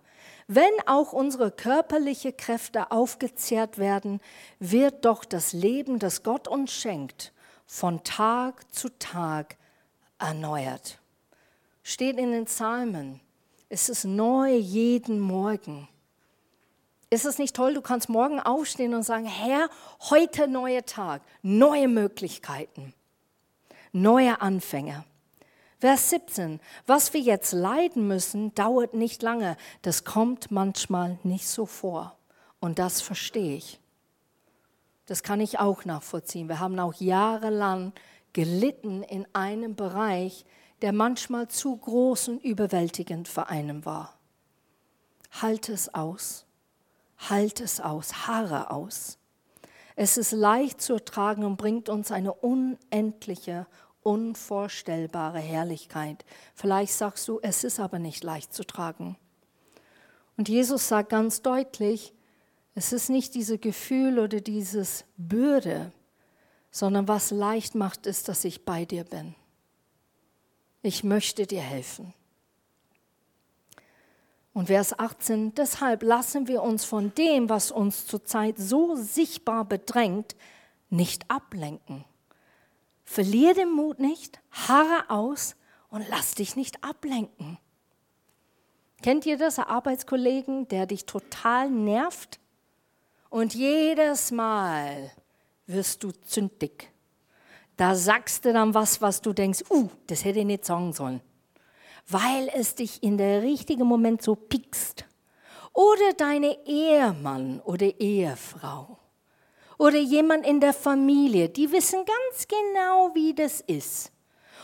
Wenn 0.47 0.71
auch 0.85 1.13
unsere 1.13 1.49
körperlichen 1.49 2.37
Kräfte 2.37 2.91
aufgezehrt 2.91 3.79
werden, 3.79 4.21
wird 4.59 5.03
doch 5.03 5.25
das 5.25 5.51
Leben, 5.51 5.97
das 5.97 6.21
Gott 6.21 6.47
uns 6.47 6.71
schenkt, 6.71 7.33
von 7.65 8.03
Tag 8.03 8.71
zu 8.71 8.89
Tag 8.99 9.57
erneuert. 10.19 10.99
Steht 11.81 12.19
in 12.19 12.31
den 12.31 12.45
Psalmen. 12.45 13.19
Es 13.73 13.89
ist 13.89 14.05
neu 14.05 14.55
jeden 14.55 15.19
Morgen. 15.19 15.87
Ist 17.09 17.25
es 17.25 17.39
nicht 17.39 17.55
toll, 17.55 17.73
du 17.73 17.81
kannst 17.81 18.07
morgen 18.07 18.39
aufstehen 18.39 18.93
und 18.93 19.01
sagen, 19.01 19.25
Herr, 19.25 19.67
heute 20.11 20.47
neuer 20.47 20.85
Tag, 20.85 21.23
neue 21.41 21.87
Möglichkeiten, 21.87 22.93
neue 23.91 24.41
Anfänge. 24.41 25.05
Vers 25.79 26.11
17, 26.11 26.59
was 26.85 27.15
wir 27.15 27.21
jetzt 27.21 27.51
leiden 27.51 28.07
müssen, 28.07 28.53
dauert 28.53 28.93
nicht 28.93 29.23
lange. 29.23 29.57
Das 29.81 30.03
kommt 30.03 30.51
manchmal 30.51 31.17
nicht 31.23 31.47
so 31.47 31.65
vor. 31.65 32.15
Und 32.59 32.77
das 32.77 33.01
verstehe 33.01 33.55
ich. 33.55 33.79
Das 35.07 35.23
kann 35.23 35.41
ich 35.41 35.57
auch 35.57 35.83
nachvollziehen. 35.83 36.47
Wir 36.47 36.59
haben 36.59 36.79
auch 36.79 36.93
jahrelang 36.93 37.91
gelitten 38.33 39.01
in 39.01 39.25
einem 39.33 39.75
Bereich, 39.75 40.45
der 40.83 40.91
manchmal 40.91 41.47
zu 41.47 41.77
groß 41.77 42.27
und 42.27 42.43
überwältigend 42.43 43.29
für 43.29 43.47
einen 43.47 43.85
war. 43.85 44.19
Halt 45.41 45.69
es 45.69 45.93
aus. 45.93 46.45
Halt 47.17 47.61
es 47.61 47.79
aus, 47.79 48.27
harre 48.27 48.69
aus. 48.69 49.17
Es 49.95 50.17
ist 50.17 50.33
leicht 50.33 50.81
zu 50.81 50.95
ertragen 50.95 51.45
und 51.45 51.55
bringt 51.55 51.87
uns 51.87 52.11
eine 52.11 52.33
unendliche, 52.33 53.65
unvorstellbare 54.01 55.39
Herrlichkeit. 55.39 56.25
Vielleicht 56.53 56.91
sagst 56.91 57.29
du, 57.29 57.39
es 57.41 57.63
ist 57.63 57.79
aber 57.79 57.97
nicht 57.97 58.21
leicht 58.21 58.53
zu 58.53 58.65
tragen. 58.65 59.15
Und 60.35 60.49
Jesus 60.49 60.89
sagt 60.89 61.11
ganz 61.11 61.41
deutlich, 61.41 62.13
es 62.75 62.91
ist 62.91 63.09
nicht 63.09 63.35
dieses 63.35 63.61
Gefühl 63.61 64.19
oder 64.19 64.41
dieses 64.41 65.05
Bürde, 65.15 65.93
sondern 66.71 67.07
was 67.07 67.31
leicht 67.31 67.73
macht, 67.73 68.05
ist, 68.05 68.27
dass 68.27 68.43
ich 68.43 68.65
bei 68.65 68.83
dir 68.83 69.05
bin. 69.05 69.33
Ich 70.83 71.03
möchte 71.03 71.47
dir 71.47 71.61
helfen. 71.61 72.13
Und 74.53 74.67
Vers 74.67 74.99
18, 74.99 75.55
deshalb 75.55 76.03
lassen 76.03 76.47
wir 76.47 76.61
uns 76.61 76.85
von 76.85 77.15
dem, 77.15 77.49
was 77.49 77.71
uns 77.71 78.05
zurzeit 78.05 78.57
so 78.57 78.95
sichtbar 78.95 79.65
bedrängt, 79.65 80.35
nicht 80.89 81.31
ablenken. 81.31 82.05
Verlier 83.05 83.53
den 83.53 83.71
Mut 83.71 83.99
nicht, 83.99 84.41
harre 84.51 85.09
aus 85.09 85.55
und 85.89 86.07
lass 86.09 86.35
dich 86.35 86.55
nicht 86.55 86.83
ablenken. 86.83 87.57
Kennt 89.01 89.25
ihr 89.25 89.37
das, 89.37 89.59
Arbeitskollegen, 89.59 90.67
der 90.67 90.85
dich 90.85 91.05
total 91.05 91.69
nervt? 91.69 92.39
Und 93.29 93.55
jedes 93.55 94.31
Mal 94.31 95.11
wirst 95.65 96.03
du 96.03 96.11
zündig. 96.11 96.92
Da 97.77 97.95
sagst 97.95 98.45
du 98.45 98.53
dann 98.53 98.73
was, 98.73 99.01
was 99.01 99.21
du 99.21 99.33
denkst, 99.33 99.63
uh, 99.69 99.89
das 100.07 100.23
hätte 100.23 100.39
ich 100.39 100.45
nicht 100.45 100.65
sagen 100.65 100.93
sollen 100.93 101.21
weil 102.07 102.49
es 102.53 102.75
dich 102.75 103.01
in 103.01 103.17
der 103.17 103.41
richtigen 103.41 103.85
Moment 103.85 104.21
so 104.21 104.35
piekst. 104.35 105.05
Oder 105.73 106.13
deine 106.13 106.65
Ehemann 106.65 107.59
oder 107.61 107.87
Ehefrau 107.99 108.99
oder 109.79 109.97
jemand 109.97 110.45
in 110.45 110.59
der 110.59 110.73
Familie, 110.73 111.49
die 111.49 111.71
wissen 111.71 112.05
ganz 112.05 112.47
genau, 112.47 113.11
wie 113.15 113.33
das 113.33 113.59
ist. 113.61 114.11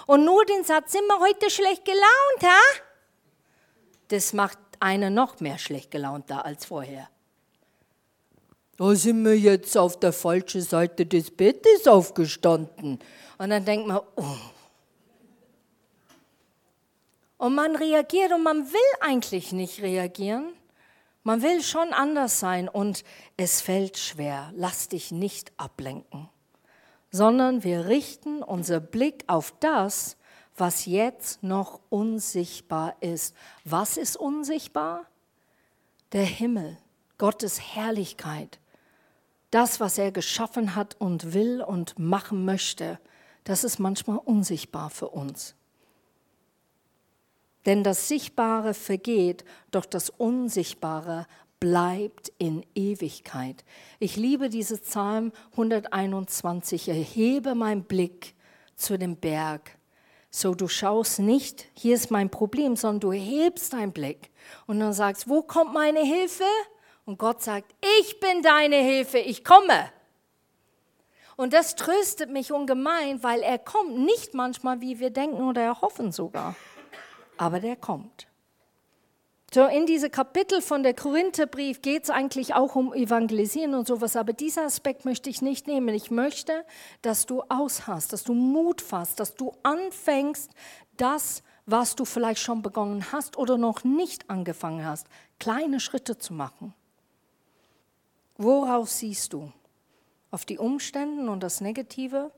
Und 0.05 0.23
nur 0.23 0.45
den 0.45 0.63
Satz, 0.63 0.91
sind 0.91 1.07
wir 1.07 1.19
heute 1.19 1.49
schlecht 1.49 1.83
gelaunt, 1.83 2.43
ha? 2.43 2.59
Das 4.09 4.33
macht 4.33 4.59
einer 4.79 5.09
noch 5.09 5.39
mehr 5.39 5.57
schlecht 5.57 5.89
gelaunt 5.89 6.29
da 6.29 6.41
als 6.41 6.65
vorher. 6.65 7.09
Da 8.79 8.95
sind 8.95 9.25
wir 9.25 9.37
jetzt 9.37 9.77
auf 9.77 9.99
der 9.99 10.13
falschen 10.13 10.61
Seite 10.61 11.05
des 11.05 11.31
Bettes 11.31 11.85
aufgestanden. 11.85 12.99
Und 13.37 13.49
dann 13.49 13.65
denkt 13.65 13.89
man, 13.89 13.99
oh, 14.15 14.37
und 17.39 17.55
man 17.55 17.75
reagiert 17.75 18.31
und 18.31 18.41
man 18.41 18.71
will 18.71 19.01
eigentlich 19.01 19.51
nicht 19.51 19.81
reagieren. 19.81 20.53
Man 21.23 21.41
will 21.41 21.61
schon 21.61 21.91
anders 21.91 22.39
sein 22.39 22.69
und 22.69 23.03
es 23.35 23.59
fällt 23.59 23.97
schwer. 23.97 24.53
Lass 24.55 24.87
dich 24.87 25.11
nicht 25.11 25.51
ablenken, 25.57 26.29
sondern 27.11 27.65
wir 27.65 27.87
richten 27.87 28.41
unser 28.41 28.79
Blick 28.79 29.25
auf 29.27 29.53
das, 29.59 30.15
was 30.55 30.85
jetzt 30.85 31.43
noch 31.43 31.81
unsichtbar 31.89 32.95
ist. 33.01 33.35
Was 33.65 33.97
ist 33.97 34.15
unsichtbar? 34.15 35.05
Der 36.13 36.23
Himmel, 36.23 36.77
Gottes 37.17 37.59
Herrlichkeit, 37.75 38.57
das, 39.51 39.79
was 39.79 39.97
er 39.97 40.11
geschaffen 40.11 40.75
hat 40.75 40.95
und 40.99 41.33
will 41.33 41.61
und 41.61 41.97
machen 41.97 42.45
möchte, 42.45 42.99
das 43.43 43.63
ist 43.63 43.79
manchmal 43.79 44.17
unsichtbar 44.17 44.89
für 44.89 45.09
uns. 45.09 45.55
Denn 47.65 47.83
das 47.83 48.07
Sichtbare 48.07 48.73
vergeht, 48.73 49.43
doch 49.71 49.85
das 49.85 50.09
Unsichtbare 50.09 51.27
bleibt 51.59 52.31
in 52.37 52.65
Ewigkeit. 52.73 53.65
Ich 53.99 54.15
liebe 54.15 54.49
diese 54.49 54.77
Psalm 54.77 55.31
121. 55.51 56.87
Erhebe 56.89 57.55
meinen 57.55 57.83
Blick 57.83 58.35
zu 58.75 58.97
dem 58.97 59.17
Berg. 59.17 59.77
So, 60.31 60.53
du 60.53 60.67
schaust 60.67 61.19
nicht, 61.19 61.67
hier 61.73 61.95
ist 61.95 62.11
mein 62.11 62.29
Problem, 62.29 62.75
sondern 62.75 62.99
du 62.99 63.11
hebst 63.11 63.73
deinen 63.73 63.91
Blick 63.91 64.29
und 64.67 64.79
dann 64.79 64.93
sagst, 64.93 65.27
wo 65.27 65.41
kommt 65.41 65.73
meine 65.73 66.01
Hilfe? 66.01 66.43
Und 67.09 67.17
Gott 67.17 67.41
sagt, 67.41 67.75
ich 67.99 68.19
bin 68.19 68.41
deine 68.41 68.77
Hilfe, 68.77 69.17
ich 69.17 69.43
komme. 69.43 69.91
Und 71.35 71.53
das 71.53 71.75
tröstet 71.75 72.29
mich 72.29 72.51
ungemein, 72.51 73.23
weil 73.23 73.41
er 73.41 73.57
kommt 73.57 73.97
nicht 73.97 74.33
manchmal, 74.33 74.81
wie 74.81 74.99
wir 74.99 75.09
denken 75.09 75.41
oder 75.41 75.61
erhoffen 75.61 76.11
sogar 76.11 76.55
aber 77.39 77.59
der 77.59 77.75
kommt. 77.77 78.27
So, 79.51 79.65
in 79.65 79.87
diese 79.87 80.11
Kapitel 80.11 80.61
von 80.61 80.83
der 80.83 80.93
Korintherbrief 80.93 81.81
geht 81.81 82.03
es 82.03 82.09
eigentlich 82.11 82.53
auch 82.53 82.75
um 82.75 82.93
Evangelisieren 82.93 83.73
und 83.73 83.87
sowas, 83.87 84.15
aber 84.15 84.33
dieser 84.33 84.65
Aspekt 84.65 85.05
möchte 85.05 85.31
ich 85.31 85.41
nicht 85.41 85.65
nehmen. 85.65 85.95
Ich 85.95 86.11
möchte, 86.11 86.65
dass 87.01 87.25
du 87.25 87.41
aushast, 87.49 88.13
dass 88.13 88.23
du 88.23 88.35
Mut 88.35 88.81
fasst, 88.81 89.19
dass 89.19 89.33
du 89.33 89.53
anfängst, 89.63 90.51
das, 90.97 91.41
was 91.65 91.95
du 91.95 92.05
vielleicht 92.05 92.41
schon 92.41 92.61
begonnen 92.61 93.11
hast 93.11 93.37
oder 93.37 93.57
noch 93.57 93.83
nicht 93.83 94.29
angefangen 94.29 94.85
hast, 94.85 95.07
kleine 95.39 95.79
Schritte 95.79 96.19
zu 96.19 96.33
machen. 96.33 96.75
Worauf 98.41 98.89
siehst 98.89 99.33
du? 99.33 99.51
Auf 100.31 100.45
die 100.45 100.57
Umstände 100.57 101.29
und 101.29 101.41
das 101.41 101.59
Negative 101.59 102.31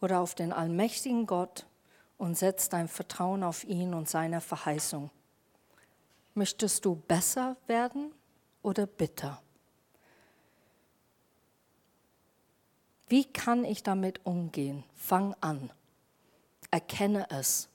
oder 0.00 0.20
auf 0.20 0.34
den 0.34 0.54
allmächtigen 0.54 1.26
Gott, 1.26 1.66
und 2.16 2.38
setz 2.38 2.70
dein 2.70 2.88
Vertrauen 2.88 3.42
auf 3.42 3.64
ihn 3.64 3.92
und 3.92 4.08
seine 4.08 4.40
Verheißung. 4.40 5.10
Möchtest 6.32 6.84
du 6.86 6.94
besser 6.94 7.56
werden 7.66 8.12
oder 8.62 8.86
bitter? 8.86 9.42
Wie 13.08 13.24
kann 13.24 13.64
ich 13.64 13.82
damit 13.82 14.24
umgehen? 14.24 14.84
Fang 14.94 15.34
an. 15.40 15.70
Erkenne 16.70 17.26
es. 17.30 17.68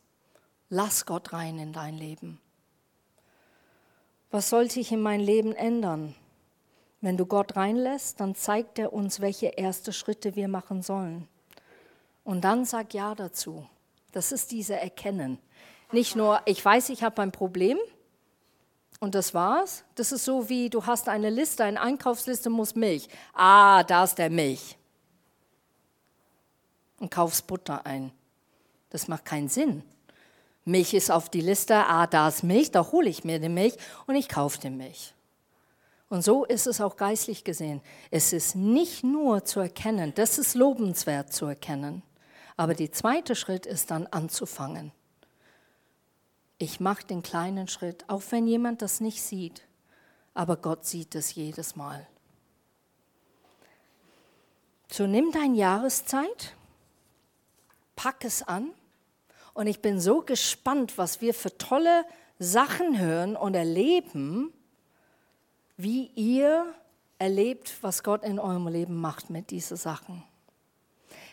Lass 0.70 1.06
Gott 1.06 1.32
rein 1.34 1.60
in 1.60 1.74
dein 1.74 1.96
Leben. 1.96 2.42
Was 4.32 4.50
sollte 4.50 4.80
ich 4.80 4.92
in 4.92 5.02
mein 5.02 5.20
Leben 5.20 5.54
ändern? 5.54 6.16
Wenn 7.02 7.18
du 7.18 7.26
Gott 7.26 7.56
reinlässt, 7.56 8.20
dann 8.20 8.36
zeigt 8.36 8.78
er 8.80 8.92
uns, 8.94 9.22
welche 9.22 9.48
erste 9.48 9.94
Schritte 9.94 10.36
wir 10.36 10.48
machen 10.48 10.82
sollen. 10.82 11.28
Und 12.24 12.42
dann 12.42 12.66
sag 12.66 12.94
Ja 12.94 13.16
dazu. 13.16 13.68
Das 14.12 14.32
ist 14.32 14.52
diese 14.52 14.76
Erkennen. 14.76 15.40
Nicht 15.92 16.16
nur, 16.16 16.42
ich 16.46 16.64
weiß, 16.64 16.90
ich 16.90 17.04
habe 17.04 17.22
ein 17.22 17.32
Problem, 17.32 17.78
Und 19.02 19.16
das 19.16 19.34
war's. 19.34 19.86
Das 19.96 20.12
ist 20.12 20.26
so 20.26 20.50
wie, 20.50 20.70
du 20.70 20.86
hast 20.86 21.08
eine 21.08 21.30
Liste, 21.30 21.64
eine 21.64 21.80
Einkaufsliste, 21.80 22.50
muss 22.50 22.76
Milch. 22.76 23.08
Ah, 23.34 23.84
da 23.84 24.04
ist 24.04 24.18
der 24.18 24.30
Milch. 24.30 24.78
Und 27.00 27.10
kaufst 27.10 27.48
Butter 27.48 27.86
ein. 27.86 28.12
Das 28.90 29.08
macht 29.08 29.24
keinen 29.24 29.48
Sinn. 29.48 29.84
Milch 30.66 30.94
ist 30.94 31.12
auf 31.12 31.30
die 31.30 31.42
Liste, 31.42 31.76
ah, 31.76 32.08
da 32.08 32.28
ist 32.28 32.44
Milch, 32.44 32.72
da 32.72 32.92
hole 32.92 33.10
ich 33.10 33.24
mir 33.24 33.40
die 33.40 33.50
Milch 33.50 33.76
und 34.06 34.16
ich 34.16 34.28
kaufe 34.28 34.60
die 34.60 34.70
Milch. 34.70 35.14
Und 36.10 36.24
so 36.24 36.44
ist 36.44 36.66
es 36.66 36.82
auch 36.82 36.98
geistlich 36.98 37.44
gesehen. 37.44 37.82
Es 38.10 38.34
ist 38.34 38.56
nicht 38.56 39.04
nur 39.04 39.46
zu 39.46 39.60
erkennen, 39.60 40.14
das 40.16 40.40
ist 40.40 40.56
lobenswert 40.56 41.32
zu 41.32 41.46
erkennen, 41.46 42.02
aber 42.58 42.74
der 42.74 42.92
zweite 42.92 43.36
Schritt 43.36 43.68
ist 43.68 43.92
dann 43.92 44.08
anzufangen. 44.08 44.92
Ich 46.58 46.80
mache 46.80 47.06
den 47.06 47.22
kleinen 47.22 47.68
Schritt, 47.68 48.04
auch 48.10 48.24
wenn 48.32 48.48
jemand 48.48 48.82
das 48.82 49.00
nicht 49.00 49.22
sieht, 49.22 49.62
aber 50.34 50.58
Gott 50.58 50.86
sieht 50.86 51.14
es 51.16 51.36
jedes 51.36 51.76
Mal. 51.76 52.08
So 54.92 55.06
nimm 55.06 55.32
deine 55.32 55.56
Jahreszeit, 55.56 56.56
pack 57.96 58.26
es 58.26 58.42
an 58.42 58.72
und 59.54 59.68
ich 59.68 59.82
bin 59.82 60.00
so 60.00 60.22
gespannt, 60.22 60.98
was 60.98 61.22
wir 61.22 61.36
für 61.36 61.56
tolle 61.60 62.04
Sachen 62.40 62.98
hören 62.98 63.36
und 63.36 63.54
erleben, 63.54 64.52
wie 65.82 66.12
ihr 66.16 66.66
erlebt, 67.20 67.78
was 67.82 68.04
Gott 68.04 68.26
in 68.26 68.38
eurem 68.38 68.68
Leben 68.68 69.00
macht 69.00 69.30
mit 69.30 69.50
diesen 69.50 69.78
Sachen. 69.78 70.26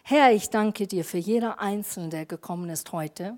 Herr, 0.04 0.30
ich 0.32 0.50
danke 0.50 0.86
dir 0.86 1.04
für 1.04 1.18
jeder 1.18 1.58
Einzelne, 1.58 2.10
der 2.10 2.26
gekommen 2.26 2.70
ist 2.70 2.92
heute. 2.92 3.36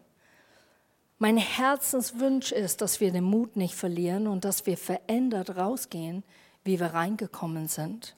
Mein 1.16 1.38
Herzenswunsch 1.38 2.52
ist, 2.52 2.82
dass 2.82 3.00
wir 3.00 3.10
den 3.10 3.24
Mut 3.24 3.56
nicht 3.56 3.74
verlieren 3.74 4.26
und 4.26 4.44
dass 4.44 4.66
wir 4.66 4.76
verändert 4.76 5.56
rausgehen, 5.56 6.24
wie 6.62 6.78
wir 6.78 6.88
reingekommen 6.88 7.68
sind. 7.68 8.14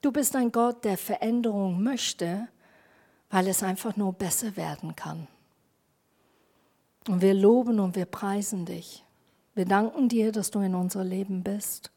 Du 0.00 0.12
bist 0.12 0.36
ein 0.36 0.52
Gott, 0.52 0.84
der 0.84 0.96
Veränderung 0.96 1.82
möchte, 1.82 2.46
weil 3.28 3.48
es 3.48 3.64
einfach 3.64 3.96
nur 3.96 4.12
besser 4.12 4.56
werden 4.56 4.94
kann. 4.94 5.26
Und 7.08 7.22
wir 7.22 7.34
loben 7.34 7.80
und 7.80 7.96
wir 7.96 8.06
preisen 8.06 8.66
dich. 8.66 9.04
Wir 9.56 9.64
danken 9.64 10.08
dir, 10.08 10.30
dass 10.30 10.52
du 10.52 10.60
in 10.60 10.76
unser 10.76 11.02
Leben 11.02 11.42
bist. 11.42 11.90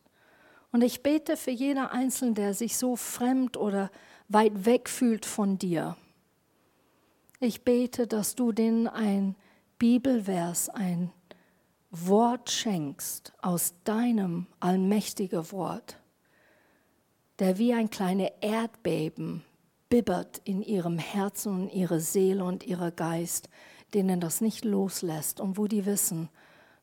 Und 0.77 0.83
ich 0.83 1.01
bete 1.01 1.37
für 1.37 1.49
jeder 1.49 1.91
Einzelne, 1.91 2.35
der 2.35 2.53
sich 2.53 2.77
so 2.77 2.95
fremd 2.95 3.57
oder 3.57 3.89
weit 4.27 4.67
weg 4.67 4.89
fühlt 4.89 5.25
von 5.25 5.57
dir. 5.57 5.97
Ich 7.39 7.63
bete, 7.63 8.05
dass 8.05 8.35
du 8.35 8.51
denen 8.51 8.87
ein 8.87 9.35
Bibelvers, 9.79 10.69
ein 10.69 11.11
Wort 11.89 12.51
schenkst 12.51 13.33
aus 13.41 13.73
deinem 13.85 14.45
allmächtigen 14.59 15.51
Wort, 15.51 15.99
der 17.39 17.57
wie 17.57 17.73
ein 17.73 17.89
kleines 17.89 18.29
Erdbeben 18.41 19.43
bibbert 19.89 20.41
in 20.43 20.61
ihrem 20.61 20.99
Herzen 20.99 21.61
und 21.61 21.73
ihrer 21.73 22.01
Seele 22.01 22.43
und 22.43 22.63
ihrer 22.63 22.91
Geist, 22.91 23.49
denen 23.95 24.19
das 24.19 24.41
nicht 24.41 24.63
loslässt 24.63 25.39
und 25.39 25.57
wo 25.57 25.65
die 25.65 25.87
wissen, 25.87 26.29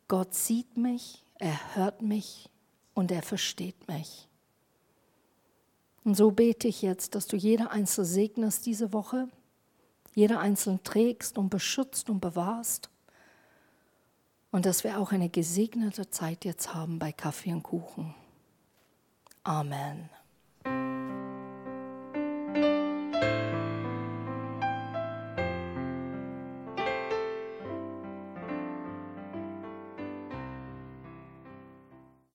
Gott 0.09 0.35
sieht 0.35 0.77
mich, 0.77 1.25
er 1.39 1.77
hört 1.77 2.03
mich 2.03 2.51
und 2.95 3.11
er 3.11 3.23
versteht 3.23 3.89
mich. 3.89 4.29
Und 6.05 6.17
so 6.17 6.31
bete 6.31 6.69
ich 6.69 6.83
jetzt, 6.83 7.15
dass 7.15 7.27
du 7.27 7.37
jeder 7.37 7.71
Einzelne 7.71 8.07
segnest 8.07 8.67
diese 8.67 8.93
Woche, 8.93 9.29
jeder 10.15 10.39
Einzelne 10.41 10.83
trägst 10.83 11.39
und 11.39 11.49
beschützt 11.49 12.11
und 12.11 12.21
bewahrst 12.21 12.91
und 14.51 14.67
dass 14.67 14.85
wir 14.85 15.01
auch 15.01 15.13
eine 15.13 15.29
gesegnete 15.29 16.11
Zeit 16.11 16.45
jetzt 16.45 16.75
haben 16.75 16.99
bei 16.99 17.11
Kaffee 17.11 17.53
und 17.53 17.65
Kuchen. 17.65 18.15
Amen. 19.43 20.09